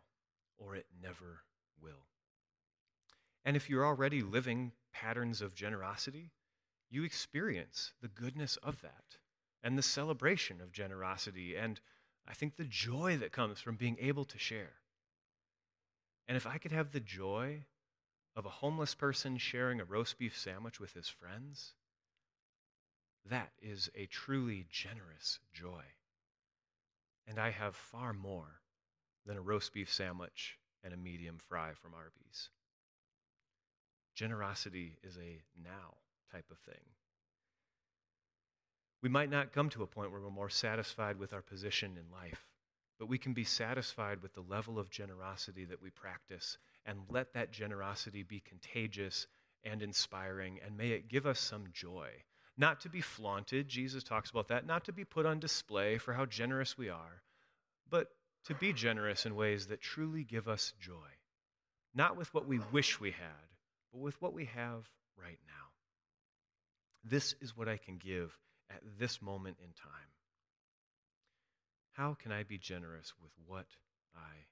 or 0.58 0.76
it 0.76 0.88
never 1.02 1.44
will. 1.82 2.08
And 3.46 3.56
if 3.56 3.70
you're 3.70 3.86
already 3.86 4.22
living 4.22 4.74
patterns 4.92 5.42
of 5.42 5.56
generosity, 5.56 6.32
you 6.90 7.04
experience 7.04 7.94
the 8.02 8.08
goodness 8.08 8.58
of 8.58 8.82
that 8.82 9.18
and 9.64 9.78
the 9.78 9.84
celebration 9.84 10.62
of 10.62 10.72
generosity 10.72 11.56
and 11.56 11.80
I 12.28 12.34
think 12.34 12.56
the 12.56 12.66
joy 12.66 13.18
that 13.18 13.32
comes 13.32 13.60
from 13.60 13.76
being 13.76 13.98
able 14.00 14.24
to 14.26 14.38
share. 14.38 14.74
And 16.28 16.38
if 16.38 16.46
I 16.46 16.60
could 16.60 16.72
have 16.72 16.92
the 16.92 17.00
joy 17.00 17.66
of 18.36 18.46
a 18.46 18.50
homeless 18.50 18.94
person 18.94 19.38
sharing 19.38 19.82
a 19.82 19.86
roast 19.86 20.20
beef 20.20 20.38
sandwich 20.38 20.80
with 20.80 20.94
his 20.94 21.10
friends, 21.10 21.74
that 23.26 23.52
is 23.60 23.90
a 23.96 24.06
truly 24.06 24.68
generous 24.70 25.40
joy. 25.52 25.84
And 27.26 27.40
I 27.40 27.50
have 27.50 27.76
far 27.76 28.14
more 28.14 28.62
than 29.26 29.38
a 29.38 29.42
roast 29.42 29.74
beef 29.74 29.92
sandwich 29.92 30.58
and 30.84 30.94
a 30.94 30.98
medium 30.98 31.38
fry 31.38 31.72
from 31.74 31.94
Arby's. 31.94 32.50
Generosity 34.16 34.98
is 35.04 35.18
a 35.18 35.42
now 35.64 35.96
type 36.32 36.46
of 36.52 36.58
thing. 36.60 36.82
We 39.02 39.10
might 39.10 39.30
not 39.30 39.54
come 39.54 39.70
to 39.70 39.84
a 39.84 39.88
point 39.88 40.12
where 40.12 40.20
we're 40.20 40.30
more 40.30 40.50
satisfied 40.50 41.18
with 41.18 41.34
our 41.34 41.42
position 41.42 41.98
in 41.98 42.12
life, 42.12 42.48
but 43.00 43.08
we 43.08 43.18
can 43.18 43.34
be 43.34 43.46
satisfied 43.46 44.22
with 44.22 44.34
the 44.34 44.42
level 44.42 44.78
of 44.78 44.90
generosity 44.90 45.64
that 45.66 45.82
we 45.82 45.90
practice 45.90 46.58
and 46.86 47.00
let 47.10 47.34
that 47.34 47.52
generosity 47.52 48.24
be 48.24 48.42
contagious 48.42 49.28
and 49.64 49.82
inspiring, 49.82 50.60
and 50.66 50.76
may 50.76 50.90
it 50.90 51.10
give 51.10 51.26
us 51.26 51.40
some 51.40 51.66
joy. 51.72 52.10
Not 52.58 52.82
to 52.82 52.90
be 52.90 53.00
flaunted, 53.00 53.70
Jesus 53.70 54.04
talks 54.04 54.30
about 54.30 54.50
that, 54.50 54.66
not 54.66 54.84
to 54.86 54.92
be 54.92 55.06
put 55.06 55.26
on 55.26 55.40
display 55.40 55.98
for 55.98 56.14
how 56.14 56.26
generous 56.26 56.78
we 56.78 56.90
are, 56.90 57.22
but 57.90 58.10
to 58.46 58.56
be 58.56 58.74
generous 58.74 59.26
in 59.26 59.36
ways 59.36 59.68
that 59.68 59.82
truly 59.82 60.24
give 60.24 60.48
us 60.48 60.74
joy. 60.80 61.10
Not 61.94 62.18
with 62.18 62.34
what 62.34 62.48
we 62.48 62.60
wish 62.72 63.00
we 63.00 63.12
had, 63.12 63.50
but 63.92 64.00
with 64.02 64.22
what 64.22 64.34
we 64.34 64.46
have 64.46 64.90
right 65.18 65.40
now. 65.48 65.54
This 67.04 67.36
is 67.42 67.56
what 67.56 67.68
I 67.68 67.78
can 67.78 67.98
give 67.98 68.38
at 68.70 68.82
this 69.00 69.22
moment 69.22 69.58
in 69.60 69.72
time. 69.74 70.10
How 71.94 72.14
can 72.14 72.32
I 72.32 72.44
be 72.44 72.58
generous 72.58 73.14
with 73.22 73.32
what 73.46 73.66
I 74.16 74.20
have? 74.20 74.50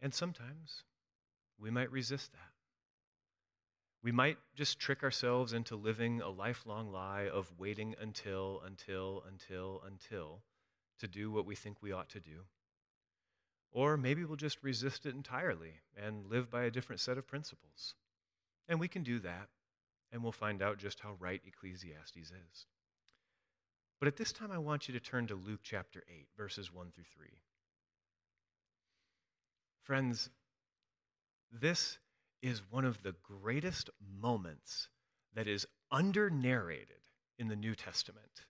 And 0.00 0.14
sometimes 0.14 0.84
we 1.58 1.70
might 1.70 1.90
resist 1.90 2.32
that. 2.32 2.47
We 4.08 4.12
might 4.12 4.38
just 4.54 4.78
trick 4.78 5.02
ourselves 5.02 5.52
into 5.52 5.76
living 5.76 6.22
a 6.22 6.30
lifelong 6.30 6.90
lie 6.90 7.28
of 7.28 7.52
waiting 7.58 7.94
until, 8.00 8.62
until, 8.64 9.22
until, 9.28 9.82
until 9.86 10.40
to 11.00 11.06
do 11.06 11.30
what 11.30 11.44
we 11.44 11.54
think 11.54 11.82
we 11.82 11.92
ought 11.92 12.08
to 12.08 12.20
do. 12.20 12.46
Or 13.70 13.98
maybe 13.98 14.24
we'll 14.24 14.38
just 14.38 14.62
resist 14.62 15.04
it 15.04 15.14
entirely 15.14 15.74
and 15.94 16.24
live 16.24 16.50
by 16.50 16.62
a 16.62 16.70
different 16.70 17.02
set 17.02 17.18
of 17.18 17.26
principles. 17.26 17.94
And 18.66 18.80
we 18.80 18.88
can 18.88 19.02
do 19.02 19.18
that, 19.18 19.50
and 20.10 20.22
we'll 20.22 20.32
find 20.32 20.62
out 20.62 20.78
just 20.78 21.00
how 21.00 21.12
right 21.20 21.42
Ecclesiastes 21.46 22.16
is. 22.16 22.66
But 23.98 24.08
at 24.08 24.16
this 24.16 24.32
time, 24.32 24.50
I 24.50 24.56
want 24.56 24.88
you 24.88 24.94
to 24.94 25.00
turn 25.00 25.26
to 25.26 25.34
Luke 25.34 25.60
chapter 25.62 26.02
8, 26.08 26.28
verses 26.34 26.72
1 26.72 26.92
through 26.92 27.04
3. 27.14 27.26
Friends, 29.82 30.30
this 31.52 31.98
is 32.42 32.62
one 32.70 32.84
of 32.84 33.02
the 33.02 33.14
greatest 33.22 33.90
moments 34.20 34.88
that 35.34 35.46
is 35.46 35.66
under 35.90 36.30
narrated 36.30 37.02
in 37.38 37.48
the 37.48 37.56
New 37.56 37.74
Testament. 37.74 38.44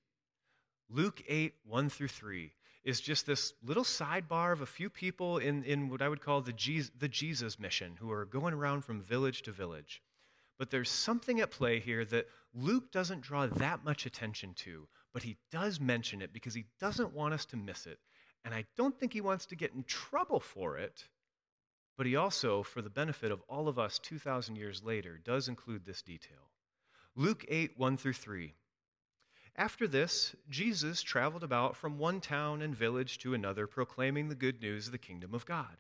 Luke 0.91 1.23
8, 1.29 1.55
1 1.65 1.91
through 1.91 2.09
3 2.09 2.53
is 2.85 3.01
just 3.01 3.27
this 3.27 3.53
little 3.63 3.85
sidebar 3.85 4.53
of 4.53 4.63
a 4.63 4.67
few 4.67 4.89
people 4.89 5.39
in, 5.39 5.63
in 5.65 5.91
what 5.91 6.01
I 6.01 6.09
would 6.09 6.23
call 6.23 6.41
the 6.41 6.53
Jesus, 6.53 6.91
the 6.99 7.09
Jesus 7.09 7.59
mission 7.59 7.97
who 7.99 8.11
are 8.11 8.25
going 8.25 8.55
around 8.55 8.83
from 8.83 9.03
village 9.03 9.43
to 9.43 9.53
village. 9.53 10.03
But 10.59 10.71
there's 10.71 10.91
something 10.91 11.41
at 11.41 11.51
play 11.51 11.79
here 11.79 12.05
that 12.07 12.29
Luke 12.55 12.91
doesn't 12.91 13.21
draw 13.21 13.47
that 13.47 13.85
much 13.85 14.07
attention 14.07 14.55
to, 14.55 14.89
but 15.13 15.23
he 15.23 15.37
does 15.53 15.81
mention 15.81 16.23
it 16.23 16.33
because 16.33 16.55
he 16.55 16.65
doesn't 16.81 17.13
want 17.13 17.35
us 17.35 17.45
to 17.47 17.57
miss 17.57 17.87
it. 17.87 17.99
And 18.45 18.55
I 18.55 18.65
don't 18.77 18.99
think 18.99 19.13
he 19.13 19.21
wants 19.21 19.47
to 19.47 19.57
get 19.57 19.75
in 19.75 19.85
trouble 19.85 20.41
for 20.41 20.79
it, 20.79 21.05
but 21.99 22.07
he 22.07 22.15
also, 22.15 22.63
for 22.63 22.81
the 22.81 22.89
benefit 22.89 23.33
of 23.33 23.43
all 23.49 23.67
of 23.67 23.77
us 23.77 23.99
2,000 23.99 24.55
years 24.55 24.85
later, 24.85 25.19
does 25.19 25.49
include 25.49 25.85
this 25.85 26.01
detail. 26.01 26.49
Luke 27.17 27.45
8, 27.49 27.77
1 27.77 27.97
through 27.97 28.13
3. 28.13 28.55
After 29.57 29.89
this, 29.89 30.37
Jesus 30.49 31.03
traveled 31.03 31.43
about 31.43 31.77
from 31.77 31.99
one 31.99 32.21
town 32.21 32.63
and 32.63 32.77
village 32.77 33.19
to 33.19 33.35
another, 33.35 33.67
proclaiming 33.67 34.29
the 34.29 34.37
good 34.37 34.63
news 34.63 34.87
of 34.87 34.93
the 34.93 34.99
kingdom 34.99 35.35
of 35.35 35.45
God. 35.45 35.77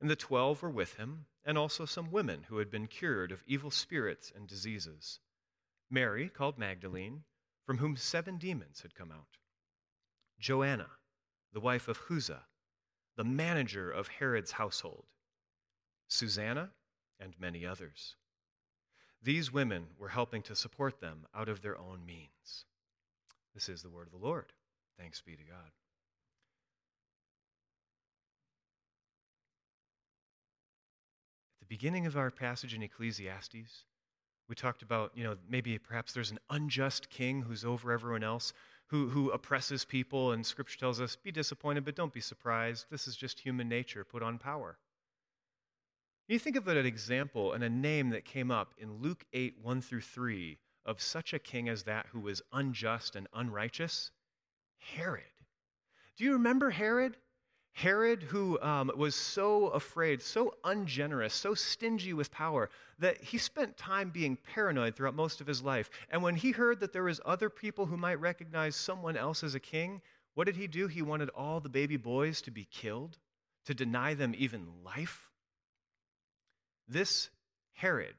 And 0.00 0.08
the 0.08 0.16
twelve 0.16 0.62
were 0.62 0.70
with 0.70 0.94
him, 0.94 1.26
and 1.44 1.58
also 1.58 1.84
some 1.84 2.10
women 2.10 2.44
who 2.44 2.56
had 2.56 2.70
been 2.70 2.86
cured 2.86 3.30
of 3.30 3.44
evil 3.46 3.70
spirits 3.70 4.32
and 4.34 4.48
diseases. 4.48 5.20
Mary, 5.90 6.30
called 6.30 6.56
Magdalene, 6.56 7.22
from 7.66 7.76
whom 7.76 7.96
seven 7.96 8.38
demons 8.38 8.80
had 8.80 8.94
come 8.94 9.12
out. 9.12 9.36
Joanna, 10.40 10.88
the 11.52 11.60
wife 11.60 11.86
of 11.86 12.00
Chuza, 12.00 12.40
the 13.16 13.24
manager 13.24 13.90
of 13.90 14.08
Herod's 14.08 14.52
household. 14.52 15.04
Susanna, 16.14 16.70
and 17.20 17.34
many 17.40 17.66
others. 17.66 18.16
These 19.22 19.52
women 19.52 19.86
were 19.98 20.08
helping 20.08 20.42
to 20.42 20.54
support 20.54 21.00
them 21.00 21.26
out 21.34 21.48
of 21.48 21.60
their 21.60 21.78
own 21.78 22.04
means. 22.06 22.66
This 23.54 23.68
is 23.68 23.82
the 23.82 23.90
word 23.90 24.06
of 24.06 24.12
the 24.12 24.26
Lord. 24.26 24.52
Thanks 24.98 25.20
be 25.20 25.32
to 25.32 25.42
God. 25.42 25.70
At 31.56 31.68
the 31.68 31.74
beginning 31.74 32.06
of 32.06 32.16
our 32.16 32.30
passage 32.30 32.74
in 32.74 32.82
Ecclesiastes, 32.82 33.84
we 34.48 34.54
talked 34.54 34.82
about, 34.82 35.12
you 35.14 35.24
know, 35.24 35.36
maybe 35.48 35.78
perhaps 35.78 36.12
there's 36.12 36.30
an 36.30 36.38
unjust 36.50 37.08
king 37.08 37.40
who's 37.40 37.64
over 37.64 37.90
everyone 37.90 38.22
else, 38.22 38.52
who, 38.88 39.08
who 39.08 39.30
oppresses 39.30 39.84
people, 39.84 40.32
and 40.32 40.44
Scripture 40.44 40.78
tells 40.78 41.00
us, 41.00 41.16
be 41.16 41.32
disappointed, 41.32 41.84
but 41.84 41.96
don't 41.96 42.12
be 42.12 42.20
surprised. 42.20 42.86
This 42.90 43.08
is 43.08 43.16
just 43.16 43.40
human 43.40 43.68
nature 43.68 44.04
put 44.04 44.22
on 44.22 44.38
power. 44.38 44.76
You 46.26 46.38
think 46.38 46.56
of 46.56 46.68
an 46.68 46.86
example 46.86 47.52
and 47.52 47.62
a 47.62 47.68
name 47.68 48.08
that 48.10 48.24
came 48.24 48.50
up 48.50 48.72
in 48.78 49.02
Luke 49.02 49.26
8, 49.34 49.58
1 49.60 49.82
through 49.82 50.00
3, 50.00 50.56
of 50.86 51.02
such 51.02 51.34
a 51.34 51.38
king 51.38 51.68
as 51.68 51.82
that 51.82 52.06
who 52.06 52.20
was 52.20 52.40
unjust 52.50 53.14
and 53.14 53.28
unrighteous? 53.34 54.10
Herod. 54.78 55.24
Do 56.16 56.24
you 56.24 56.32
remember 56.32 56.70
Herod? 56.70 57.18
Herod, 57.72 58.22
who 58.22 58.58
um, 58.62 58.90
was 58.96 59.14
so 59.14 59.66
afraid, 59.68 60.22
so 60.22 60.54
ungenerous, 60.64 61.34
so 61.34 61.52
stingy 61.52 62.14
with 62.14 62.30
power, 62.30 62.70
that 63.00 63.22
he 63.22 63.36
spent 63.36 63.76
time 63.76 64.08
being 64.08 64.36
paranoid 64.36 64.96
throughout 64.96 65.14
most 65.14 65.42
of 65.42 65.46
his 65.46 65.60
life. 65.60 65.90
And 66.08 66.22
when 66.22 66.36
he 66.36 66.52
heard 66.52 66.80
that 66.80 66.94
there 66.94 67.02
was 67.02 67.20
other 67.26 67.50
people 67.50 67.84
who 67.84 67.98
might 67.98 68.18
recognize 68.20 68.76
someone 68.76 69.18
else 69.18 69.44
as 69.44 69.54
a 69.54 69.60
king, 69.60 70.00
what 70.32 70.44
did 70.44 70.56
he 70.56 70.68
do? 70.68 70.86
He 70.86 71.02
wanted 71.02 71.28
all 71.30 71.60
the 71.60 71.68
baby 71.68 71.98
boys 71.98 72.40
to 72.42 72.50
be 72.50 72.64
killed, 72.64 73.18
to 73.66 73.74
deny 73.74 74.14
them 74.14 74.34
even 74.38 74.66
life. 74.82 75.28
This 76.86 77.30
Herod 77.72 78.16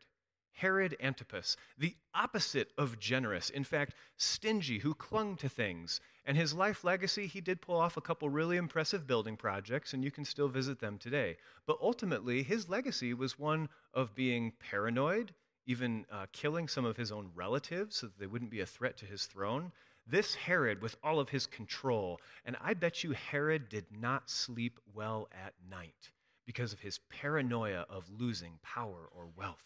Herod 0.56 0.96
Antipas, 1.02 1.58
the 1.78 1.98
opposite 2.14 2.72
of 2.78 2.98
generous, 2.98 3.50
in 3.50 3.66
fact, 3.66 3.94
stingy, 4.16 4.80
who 4.80 4.94
clung 4.94 5.36
to 5.38 5.50
things. 5.50 6.00
And 6.26 6.38
his 6.38 6.54
life 6.54 6.86
legacy, 6.86 7.28
he 7.28 7.42
did 7.42 7.62
pull 7.62 7.78
off 7.78 7.98
a 7.98 8.02
couple 8.02 8.30
really 8.30 8.56
impressive 8.56 9.06
building 9.06 9.36
projects, 9.36 9.94
and 9.94 10.02
you 10.02 10.12
can 10.12 10.24
still 10.24 10.48
visit 10.48 10.80
them 10.80 10.98
today. 10.98 11.36
But 11.66 11.78
ultimately, 11.82 12.42
his 12.42 12.70
legacy 12.70 13.14
was 13.14 13.38
one 13.38 13.68
of 13.94 14.16
being 14.16 14.54
paranoid, 14.58 15.34
even 15.66 16.06
uh, 16.10 16.28
killing 16.32 16.70
some 16.70 16.86
of 16.86 16.96
his 16.96 17.12
own 17.12 17.32
relatives 17.36 17.98
so 17.98 18.08
that 18.08 18.18
they 18.18 18.28
wouldn't 18.28 18.50
be 18.50 18.62
a 18.62 18.66
threat 18.66 18.96
to 19.00 19.06
his 19.06 19.26
throne. 19.26 19.74
This 20.08 20.36
Herod, 20.36 20.82
with 20.82 20.96
all 21.04 21.20
of 21.20 21.28
his 21.28 21.48
control, 21.48 22.22
and 22.46 22.56
I 22.62 22.76
bet 22.76 23.04
you 23.04 23.12
Herod 23.12 23.68
did 23.68 23.88
not 23.92 24.30
sleep 24.30 24.80
well 24.94 25.28
at 25.34 25.54
night 25.70 26.12
because 26.46 26.74
of 26.74 26.80
his 26.80 27.00
paranoia 27.10 27.86
of 27.90 28.10
losing 28.10 28.60
power 28.62 29.10
or 29.12 29.28
wealth. 29.36 29.64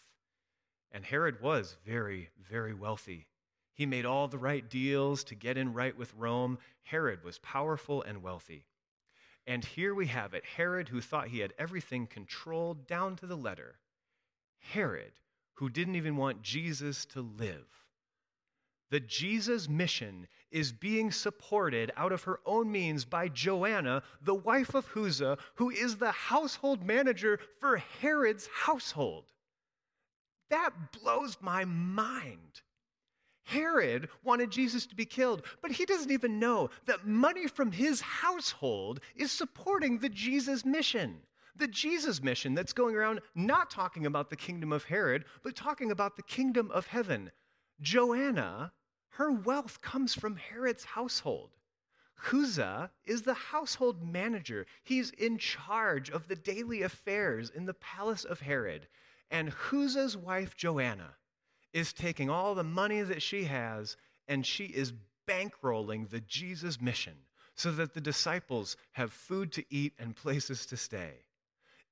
And 0.92 1.04
Herod 1.04 1.40
was 1.40 1.76
very, 1.86 2.30
very 2.48 2.74
wealthy. 2.74 3.26
He 3.74 3.86
made 3.86 4.04
all 4.04 4.28
the 4.28 4.38
right 4.38 4.68
deals 4.68 5.24
to 5.24 5.34
get 5.34 5.56
in 5.56 5.72
right 5.72 5.96
with 5.96 6.14
Rome. 6.14 6.58
Herod 6.82 7.22
was 7.22 7.38
powerful 7.38 8.02
and 8.02 8.22
wealthy. 8.22 8.66
And 9.46 9.64
here 9.64 9.94
we 9.94 10.06
have 10.08 10.34
it 10.34 10.44
Herod, 10.44 10.88
who 10.88 11.00
thought 11.00 11.28
he 11.28 11.40
had 11.40 11.54
everything 11.58 12.06
controlled 12.06 12.86
down 12.86 13.16
to 13.16 13.26
the 13.26 13.36
letter. 13.36 13.78
Herod, 14.58 15.12
who 15.54 15.68
didn't 15.68 15.96
even 15.96 16.16
want 16.16 16.42
Jesus 16.42 17.04
to 17.06 17.20
live. 17.20 17.66
The 18.90 19.00
Jesus 19.00 19.68
mission 19.68 20.26
is 20.50 20.72
being 20.72 21.10
supported 21.10 21.92
out 21.96 22.12
of 22.12 22.22
her 22.24 22.40
own 22.44 22.70
means 22.70 23.04
by 23.04 23.28
Joanna, 23.28 24.02
the 24.22 24.34
wife 24.34 24.74
of 24.74 24.92
Chuza, 24.92 25.38
who 25.54 25.70
is 25.70 25.96
the 25.96 26.12
household 26.12 26.84
manager 26.84 27.38
for 27.60 27.76
Herod's 27.76 28.48
household. 28.52 29.32
That 30.50 30.70
blows 30.92 31.38
my 31.40 31.64
mind. 31.64 32.62
Herod 33.44 34.08
wanted 34.22 34.50
Jesus 34.50 34.86
to 34.86 34.94
be 34.94 35.04
killed, 35.04 35.42
but 35.60 35.72
he 35.72 35.84
doesn't 35.84 36.10
even 36.10 36.38
know 36.38 36.70
that 36.86 37.06
money 37.06 37.46
from 37.46 37.72
his 37.72 38.00
household 38.00 39.00
is 39.16 39.32
supporting 39.32 39.98
the 39.98 40.08
Jesus 40.08 40.64
mission. 40.64 41.20
The 41.56 41.66
Jesus 41.66 42.22
mission 42.22 42.54
that's 42.54 42.72
going 42.72 42.94
around 42.94 43.20
not 43.34 43.70
talking 43.70 44.06
about 44.06 44.30
the 44.30 44.36
kingdom 44.36 44.72
of 44.72 44.84
Herod, 44.84 45.24
but 45.42 45.56
talking 45.56 45.90
about 45.90 46.16
the 46.16 46.22
kingdom 46.22 46.70
of 46.70 46.86
heaven. 46.86 47.32
Joanna, 47.80 48.72
her 49.20 49.30
wealth 49.30 49.82
comes 49.82 50.14
from 50.14 50.34
Herod's 50.34 50.82
household. 50.82 51.50
Chuza 52.24 52.88
is 53.04 53.20
the 53.20 53.34
household 53.34 54.02
manager. 54.02 54.64
He's 54.82 55.10
in 55.10 55.36
charge 55.36 56.08
of 56.08 56.26
the 56.26 56.36
daily 56.36 56.80
affairs 56.80 57.50
in 57.50 57.66
the 57.66 57.74
palace 57.74 58.24
of 58.24 58.40
Herod. 58.40 58.88
And 59.30 59.52
Chuza's 59.52 60.16
wife, 60.16 60.56
Joanna, 60.56 61.10
is 61.74 61.92
taking 61.92 62.30
all 62.30 62.54
the 62.54 62.64
money 62.64 63.02
that 63.02 63.20
she 63.20 63.44
has 63.44 63.98
and 64.26 64.46
she 64.46 64.64
is 64.64 64.94
bankrolling 65.28 66.08
the 66.08 66.20
Jesus 66.22 66.80
mission 66.80 67.16
so 67.54 67.72
that 67.72 67.92
the 67.92 68.00
disciples 68.00 68.78
have 68.92 69.12
food 69.12 69.52
to 69.52 69.64
eat 69.68 69.92
and 69.98 70.16
places 70.16 70.64
to 70.64 70.78
stay. 70.78 71.12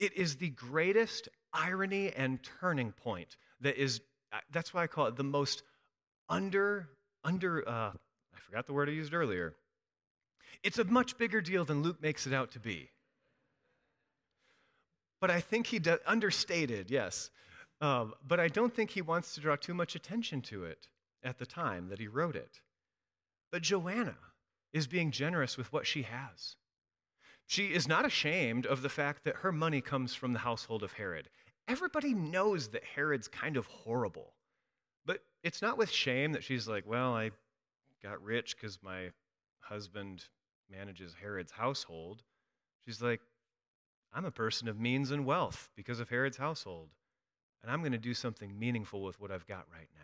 It 0.01 0.15
is 0.15 0.37
the 0.37 0.49
greatest 0.49 1.29
irony 1.53 2.11
and 2.11 2.43
turning 2.59 2.93
point 2.93 3.37
that 3.61 3.77
is, 3.77 4.01
uh, 4.33 4.39
that's 4.51 4.73
why 4.73 4.85
I 4.85 4.87
call 4.87 5.09
it 5.09 5.17
the 5.17 5.25
most 5.25 5.63
under, 6.31 6.89
under, 7.25 7.69
uh, 7.69 7.93
I 7.93 8.39
forgot 8.47 8.67
the 8.67 8.73
word 8.73 8.89
I 8.89 8.93
used 8.93 9.15
earlier. 9.15 9.55
It's 10.63 10.79
a 10.79 10.85
much 10.85 11.19
bigger 11.19 11.41
deal 11.41 11.65
than 11.65 11.83
Luke 11.83 12.03
makes 12.03 12.27
it 12.27 12.33
out 12.33 12.51
to 12.53 12.61
be. 12.61 12.91
But 15.21 15.31
I 15.31 15.41
think 15.41 15.67
he 15.67 15.79
does, 15.79 15.99
understated, 16.07 16.91
yes. 16.91 17.31
Um, 17.81 18.15
but 18.27 18.41
I 18.41 18.49
don't 18.49 18.75
think 18.75 18.91
he 18.91 19.03
wants 19.03 19.35
to 19.35 19.41
draw 19.41 19.57
too 19.57 19.75
much 19.75 19.95
attention 19.95 20.43
to 20.43 20.65
it 20.65 20.89
at 21.23 21.39
the 21.39 21.47
time 21.47 21.89
that 21.89 21.99
he 21.99 22.09
wrote 22.09 22.37
it. 22.37 22.61
But 23.51 23.63
Joanna 23.63 24.17
is 24.73 24.87
being 24.87 25.11
generous 25.11 25.57
with 25.57 25.73
what 25.73 25.87
she 25.87 26.03
has. 26.03 26.57
She 27.47 27.69
is 27.69 27.89
not 27.89 28.05
ashamed 28.05 28.67
of 28.67 28.83
the 28.83 28.89
fact 28.89 29.25
that 29.25 29.37
her 29.37 29.53
money 29.53 29.81
comes 29.81 30.15
from 30.15 30.33
the 30.33 30.41
household 30.41 30.83
of 30.83 30.93
Herod. 30.93 31.31
Everybody 31.67 32.15
knows 32.15 32.69
that 32.69 32.85
Herod's 32.85 33.29
kind 33.29 33.57
of 33.57 33.67
horrible. 33.67 34.35
But 35.09 35.25
it's 35.43 35.63
not 35.63 35.79
with 35.79 35.91
shame 35.91 36.33
that 36.33 36.45
she's 36.45 36.69
like, 36.69 36.85
well, 36.87 37.15
I 37.15 37.33
got 38.03 38.23
rich 38.23 38.55
because 38.55 38.79
my 38.83 39.09
husband 39.59 40.25
manages 40.71 41.17
Herod's 41.21 41.51
household. 41.51 42.23
She's 42.87 43.03
like, 43.03 43.21
I'm 44.13 44.27
a 44.27 44.31
person 44.31 44.69
of 44.69 44.79
means 44.79 45.11
and 45.11 45.27
wealth 45.27 45.71
because 45.75 45.99
of 45.99 46.09
Herod's 46.09 46.37
household 46.37 46.91
and 47.63 47.71
I'm 47.71 47.81
going 47.81 47.93
to 47.93 47.99
do 47.99 48.15
something 48.15 48.59
meaningful 48.59 49.03
with 49.03 49.19
what 49.21 49.31
I've 49.31 49.47
got 49.47 49.65
right 49.73 49.89
now. 49.95 50.03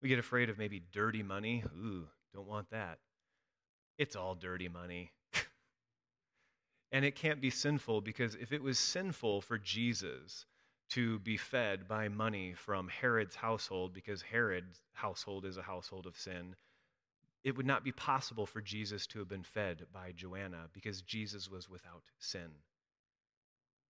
We 0.00 0.08
get 0.08 0.18
afraid 0.18 0.48
of 0.48 0.58
maybe 0.58 0.82
dirty 0.92 1.22
money. 1.22 1.64
Ooh, 1.76 2.06
don't 2.32 2.48
want 2.48 2.70
that. 2.70 2.98
It's 3.98 4.16
all 4.16 4.34
dirty 4.34 4.68
money. 4.68 5.12
and 6.92 7.04
it 7.04 7.14
can't 7.14 7.40
be 7.40 7.50
sinful 7.50 8.00
because 8.00 8.34
if 8.36 8.52
it 8.52 8.62
was 8.62 8.78
sinful 8.78 9.42
for 9.42 9.58
Jesus 9.58 10.46
to 10.92 11.18
be 11.20 11.38
fed 11.38 11.88
by 11.88 12.08
money 12.08 12.52
from 12.52 12.86
Herod's 12.88 13.34
household, 13.34 13.94
because 13.94 14.20
Herod's 14.20 14.82
household 14.92 15.46
is 15.46 15.56
a 15.56 15.62
household 15.62 16.06
of 16.06 16.18
sin, 16.18 16.54
it 17.44 17.56
would 17.56 17.66
not 17.66 17.82
be 17.82 17.92
possible 17.92 18.44
for 18.44 18.60
Jesus 18.60 19.06
to 19.08 19.18
have 19.18 19.28
been 19.28 19.42
fed 19.42 19.86
by 19.90 20.12
Joanna 20.12 20.68
because 20.74 21.00
Jesus 21.00 21.48
was 21.48 21.68
without 21.68 22.02
sin. 22.18 22.50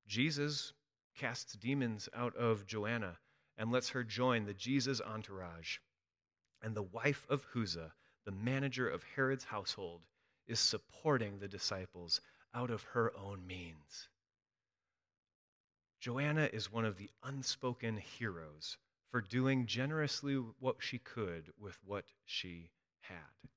Jesus 0.07 0.73
casts 1.17 1.55
demons 1.55 2.09
out 2.15 2.37
of 2.37 2.67
Joanna 2.67 3.19
and 3.59 3.73
lets 3.73 3.91
her 3.91 4.05
join 4.05 4.45
the 4.45 4.55
Jesus 4.55 5.01
entourage. 5.01 5.79
And 6.63 6.77
the 6.77 6.83
wife 6.83 7.27
of 7.29 7.45
Chuza, 7.53 7.91
the 8.25 8.31
manager 8.31 8.89
of 8.89 9.03
Herod's 9.17 9.45
household, 9.45 10.07
is 10.47 10.61
supporting 10.61 11.39
the 11.39 11.49
disciples 11.49 12.21
out 12.55 12.71
of 12.71 12.83
her 12.85 13.13
own 13.17 13.45
means. 13.45 14.09
Joanna 16.03 16.51
is 16.53 16.73
one 16.73 16.85
of 16.85 16.97
the 16.97 17.09
unspoken 17.23 17.97
heroes 17.97 18.77
for 19.13 19.21
doing 19.21 19.67
generously 19.67 20.35
what 20.59 20.79
she 20.81 20.99
could 20.99 21.53
with 21.61 21.79
what 21.85 22.05
she 22.25 22.73
had. 23.03 23.51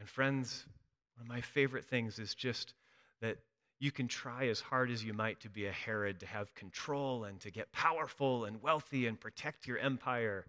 And, 0.00 0.08
friends, 0.08 0.66
one 1.14 1.22
of 1.22 1.28
my 1.28 1.40
favorite 1.40 1.84
things 1.84 2.18
is 2.18 2.34
just 2.34 2.74
that 3.20 3.38
you 3.78 3.92
can 3.92 4.08
try 4.08 4.48
as 4.48 4.58
hard 4.58 4.90
as 4.90 5.04
you 5.04 5.12
might 5.12 5.38
to 5.42 5.48
be 5.48 5.66
a 5.66 5.72
Herod, 5.72 6.18
to 6.18 6.26
have 6.26 6.52
control 6.56 7.22
and 7.22 7.38
to 7.42 7.52
get 7.52 7.70
powerful 7.70 8.46
and 8.46 8.60
wealthy 8.60 9.06
and 9.06 9.20
protect 9.20 9.68
your 9.68 9.78
empire. 9.78 10.46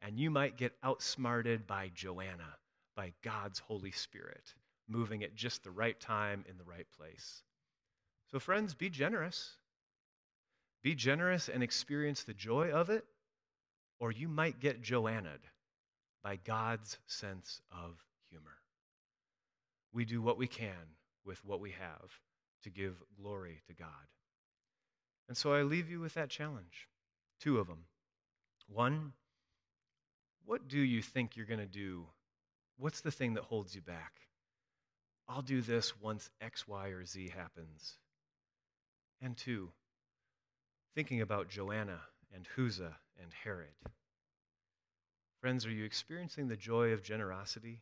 And 0.00 0.16
you 0.16 0.30
might 0.30 0.56
get 0.56 0.76
outsmarted 0.84 1.66
by 1.66 1.90
Joanna, 1.92 2.56
by 2.94 3.14
God's 3.22 3.58
Holy 3.58 3.90
Spirit, 3.90 4.54
moving 4.86 5.24
at 5.24 5.34
just 5.34 5.64
the 5.64 5.72
right 5.72 5.98
time 5.98 6.44
in 6.48 6.56
the 6.56 6.62
right 6.62 6.86
place. 6.96 7.42
So, 8.30 8.38
friends, 8.38 8.74
be 8.74 8.90
generous. 8.90 9.56
Be 10.82 10.94
generous 10.94 11.48
and 11.48 11.62
experience 11.62 12.24
the 12.24 12.34
joy 12.34 12.70
of 12.70 12.90
it, 12.90 13.04
or 13.98 14.10
you 14.10 14.28
might 14.28 14.60
get 14.60 14.82
Joanna'd 14.82 15.40
by 16.22 16.36
God's 16.36 16.98
sense 17.06 17.60
of 17.70 18.02
humor. 18.30 18.56
We 19.92 20.04
do 20.04 20.22
what 20.22 20.38
we 20.38 20.46
can 20.46 20.96
with 21.24 21.44
what 21.44 21.60
we 21.60 21.70
have 21.72 22.10
to 22.62 22.70
give 22.70 22.94
glory 23.20 23.60
to 23.66 23.74
God. 23.74 23.88
And 25.28 25.36
so 25.36 25.52
I 25.52 25.62
leave 25.62 25.90
you 25.90 26.00
with 26.00 26.14
that 26.14 26.30
challenge 26.30 26.88
two 27.40 27.58
of 27.58 27.66
them. 27.66 27.84
One, 28.68 29.12
what 30.44 30.68
do 30.68 30.78
you 30.78 31.02
think 31.02 31.36
you're 31.36 31.46
going 31.46 31.60
to 31.60 31.66
do? 31.66 32.06
What's 32.76 33.00
the 33.00 33.10
thing 33.10 33.34
that 33.34 33.44
holds 33.44 33.74
you 33.74 33.80
back? 33.80 34.12
I'll 35.28 35.42
do 35.42 35.60
this 35.62 35.98
once 36.00 36.28
X, 36.40 36.66
Y, 36.66 36.88
or 36.88 37.04
Z 37.04 37.32
happens. 37.34 37.98
And 39.22 39.36
two, 39.36 39.70
thinking 40.94 41.20
about 41.20 41.48
Joanna 41.48 42.00
and 42.34 42.46
Chuza 42.56 42.92
and 43.20 43.32
Herod. 43.44 43.74
Friends, 45.40 45.64
are 45.64 45.70
you 45.70 45.84
experiencing 45.84 46.48
the 46.48 46.56
joy 46.56 46.92
of 46.92 47.02
generosity? 47.02 47.80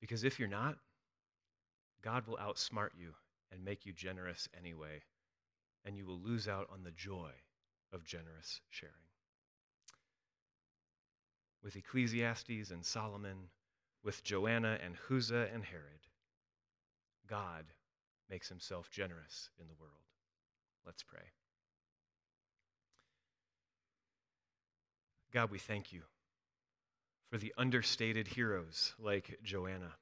Because 0.00 0.24
if 0.24 0.38
you're 0.38 0.48
not, 0.48 0.76
God 2.02 2.26
will 2.26 2.36
outsmart 2.36 2.90
you 2.98 3.14
and 3.52 3.64
make 3.64 3.86
you 3.86 3.92
generous 3.92 4.48
anyway, 4.58 5.02
and 5.84 5.96
you 5.96 6.06
will 6.06 6.20
lose 6.20 6.48
out 6.48 6.68
on 6.72 6.82
the 6.82 6.90
joy 6.90 7.30
of 7.92 8.04
generous 8.04 8.60
sharing. 8.70 8.94
With 11.62 11.76
Ecclesiastes 11.76 12.70
and 12.70 12.84
Solomon, 12.84 13.48
with 14.02 14.22
Joanna 14.24 14.78
and 14.82 14.96
Chuza 14.96 15.52
and 15.54 15.64
Herod, 15.64 16.06
God 17.28 17.66
makes 18.30 18.48
himself 18.48 18.90
generous 18.90 19.50
in 19.60 19.66
the 19.66 19.74
world. 19.78 19.92
Let's 20.86 21.02
pray. 21.02 21.20
God, 25.32 25.50
we 25.50 25.58
thank 25.58 25.92
you 25.92 26.02
for 27.30 27.38
the 27.38 27.54
understated 27.56 28.26
heroes 28.26 28.94
like 28.98 29.38
Joanna 29.44 29.92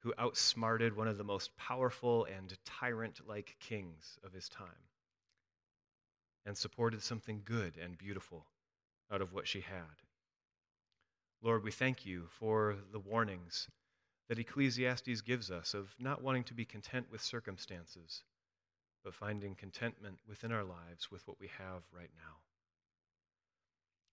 who 0.00 0.14
outsmarted 0.18 0.96
one 0.96 1.08
of 1.08 1.18
the 1.18 1.24
most 1.24 1.54
powerful 1.56 2.24
and 2.24 2.56
tyrant 2.64 3.20
like 3.26 3.56
kings 3.60 4.18
of 4.24 4.32
his 4.32 4.48
time 4.48 4.88
and 6.46 6.56
supported 6.56 7.02
something 7.02 7.42
good 7.44 7.76
and 7.82 7.98
beautiful 7.98 8.46
out 9.12 9.20
of 9.20 9.32
what 9.32 9.46
she 9.46 9.60
had. 9.60 10.02
Lord, 11.42 11.62
we 11.62 11.70
thank 11.70 12.06
you 12.06 12.28
for 12.30 12.76
the 12.92 12.98
warnings 12.98 13.68
that 14.28 14.38
Ecclesiastes 14.38 15.20
gives 15.22 15.50
us 15.50 15.74
of 15.74 15.94
not 15.98 16.22
wanting 16.22 16.44
to 16.44 16.54
be 16.54 16.64
content 16.64 17.06
with 17.10 17.22
circumstances, 17.22 18.22
but 19.04 19.14
finding 19.14 19.54
contentment 19.54 20.18
within 20.26 20.52
our 20.52 20.64
lives 20.64 21.10
with 21.10 21.26
what 21.26 21.40
we 21.40 21.48
have 21.58 21.82
right 21.92 22.10
now. 22.16 22.49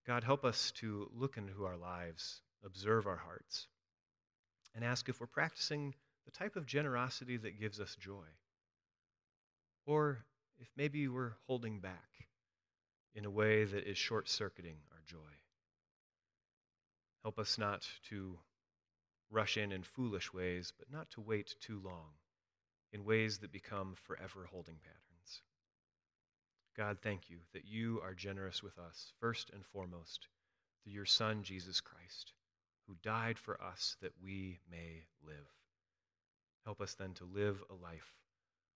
God, 0.07 0.23
help 0.23 0.45
us 0.45 0.71
to 0.77 1.11
look 1.13 1.37
into 1.37 1.65
our 1.65 1.75
lives, 1.75 2.41
observe 2.65 3.07
our 3.07 3.17
hearts 3.17 3.67
and 4.73 4.85
ask 4.85 5.09
if 5.09 5.19
we're 5.19 5.27
practicing 5.27 5.93
the 6.25 6.31
type 6.31 6.55
of 6.55 6.65
generosity 6.65 7.35
that 7.35 7.59
gives 7.59 7.81
us 7.81 7.95
joy. 7.99 8.25
Or 9.85 10.19
if 10.59 10.67
maybe 10.77 11.07
we're 11.09 11.33
holding 11.45 11.81
back 11.81 12.07
in 13.15 13.25
a 13.25 13.29
way 13.29 13.65
that 13.65 13.89
is 13.89 13.97
short 13.97 14.29
circuiting 14.29 14.77
our 14.91 15.01
joy. 15.05 15.17
Help 17.23 17.39
us 17.39 17.57
not 17.57 17.85
to 18.09 18.37
rush 19.29 19.57
in 19.57 19.71
in 19.73 19.83
foolish 19.83 20.33
ways, 20.33 20.71
but 20.79 20.89
not 20.89 21.09
to 21.11 21.21
wait 21.21 21.55
too 21.59 21.81
long 21.83 22.11
in 22.93 23.03
ways 23.03 23.39
that 23.39 23.51
become 23.51 23.95
forever 24.05 24.47
holding 24.49 24.75
patterns. 24.75 25.06
God, 26.77 26.97
thank 27.01 27.29
you 27.29 27.37
that 27.53 27.65
you 27.65 27.99
are 28.03 28.13
generous 28.13 28.61
with 28.61 28.77
us, 28.77 29.11
first 29.19 29.49
and 29.51 29.65
foremost, 29.65 30.27
through 30.83 30.93
your 30.93 31.05
Son, 31.05 31.41
Jesus 31.41 31.81
Christ, 31.81 32.33
who 32.87 32.95
died 33.01 33.39
for 33.39 33.59
us 33.61 33.97
that 34.01 34.13
we 34.21 34.59
may 34.69 35.05
live. 35.25 35.47
Help 36.65 36.79
us 36.79 36.93
then 36.93 37.13
to 37.15 37.25
live 37.25 37.63
a 37.71 37.73
life 37.73 38.13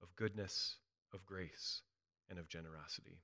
of 0.02 0.16
goodness, 0.16 0.78
of 1.14 1.26
grace, 1.28 1.84
and 2.28 2.40
of 2.40 2.48
generosity. 2.48 3.22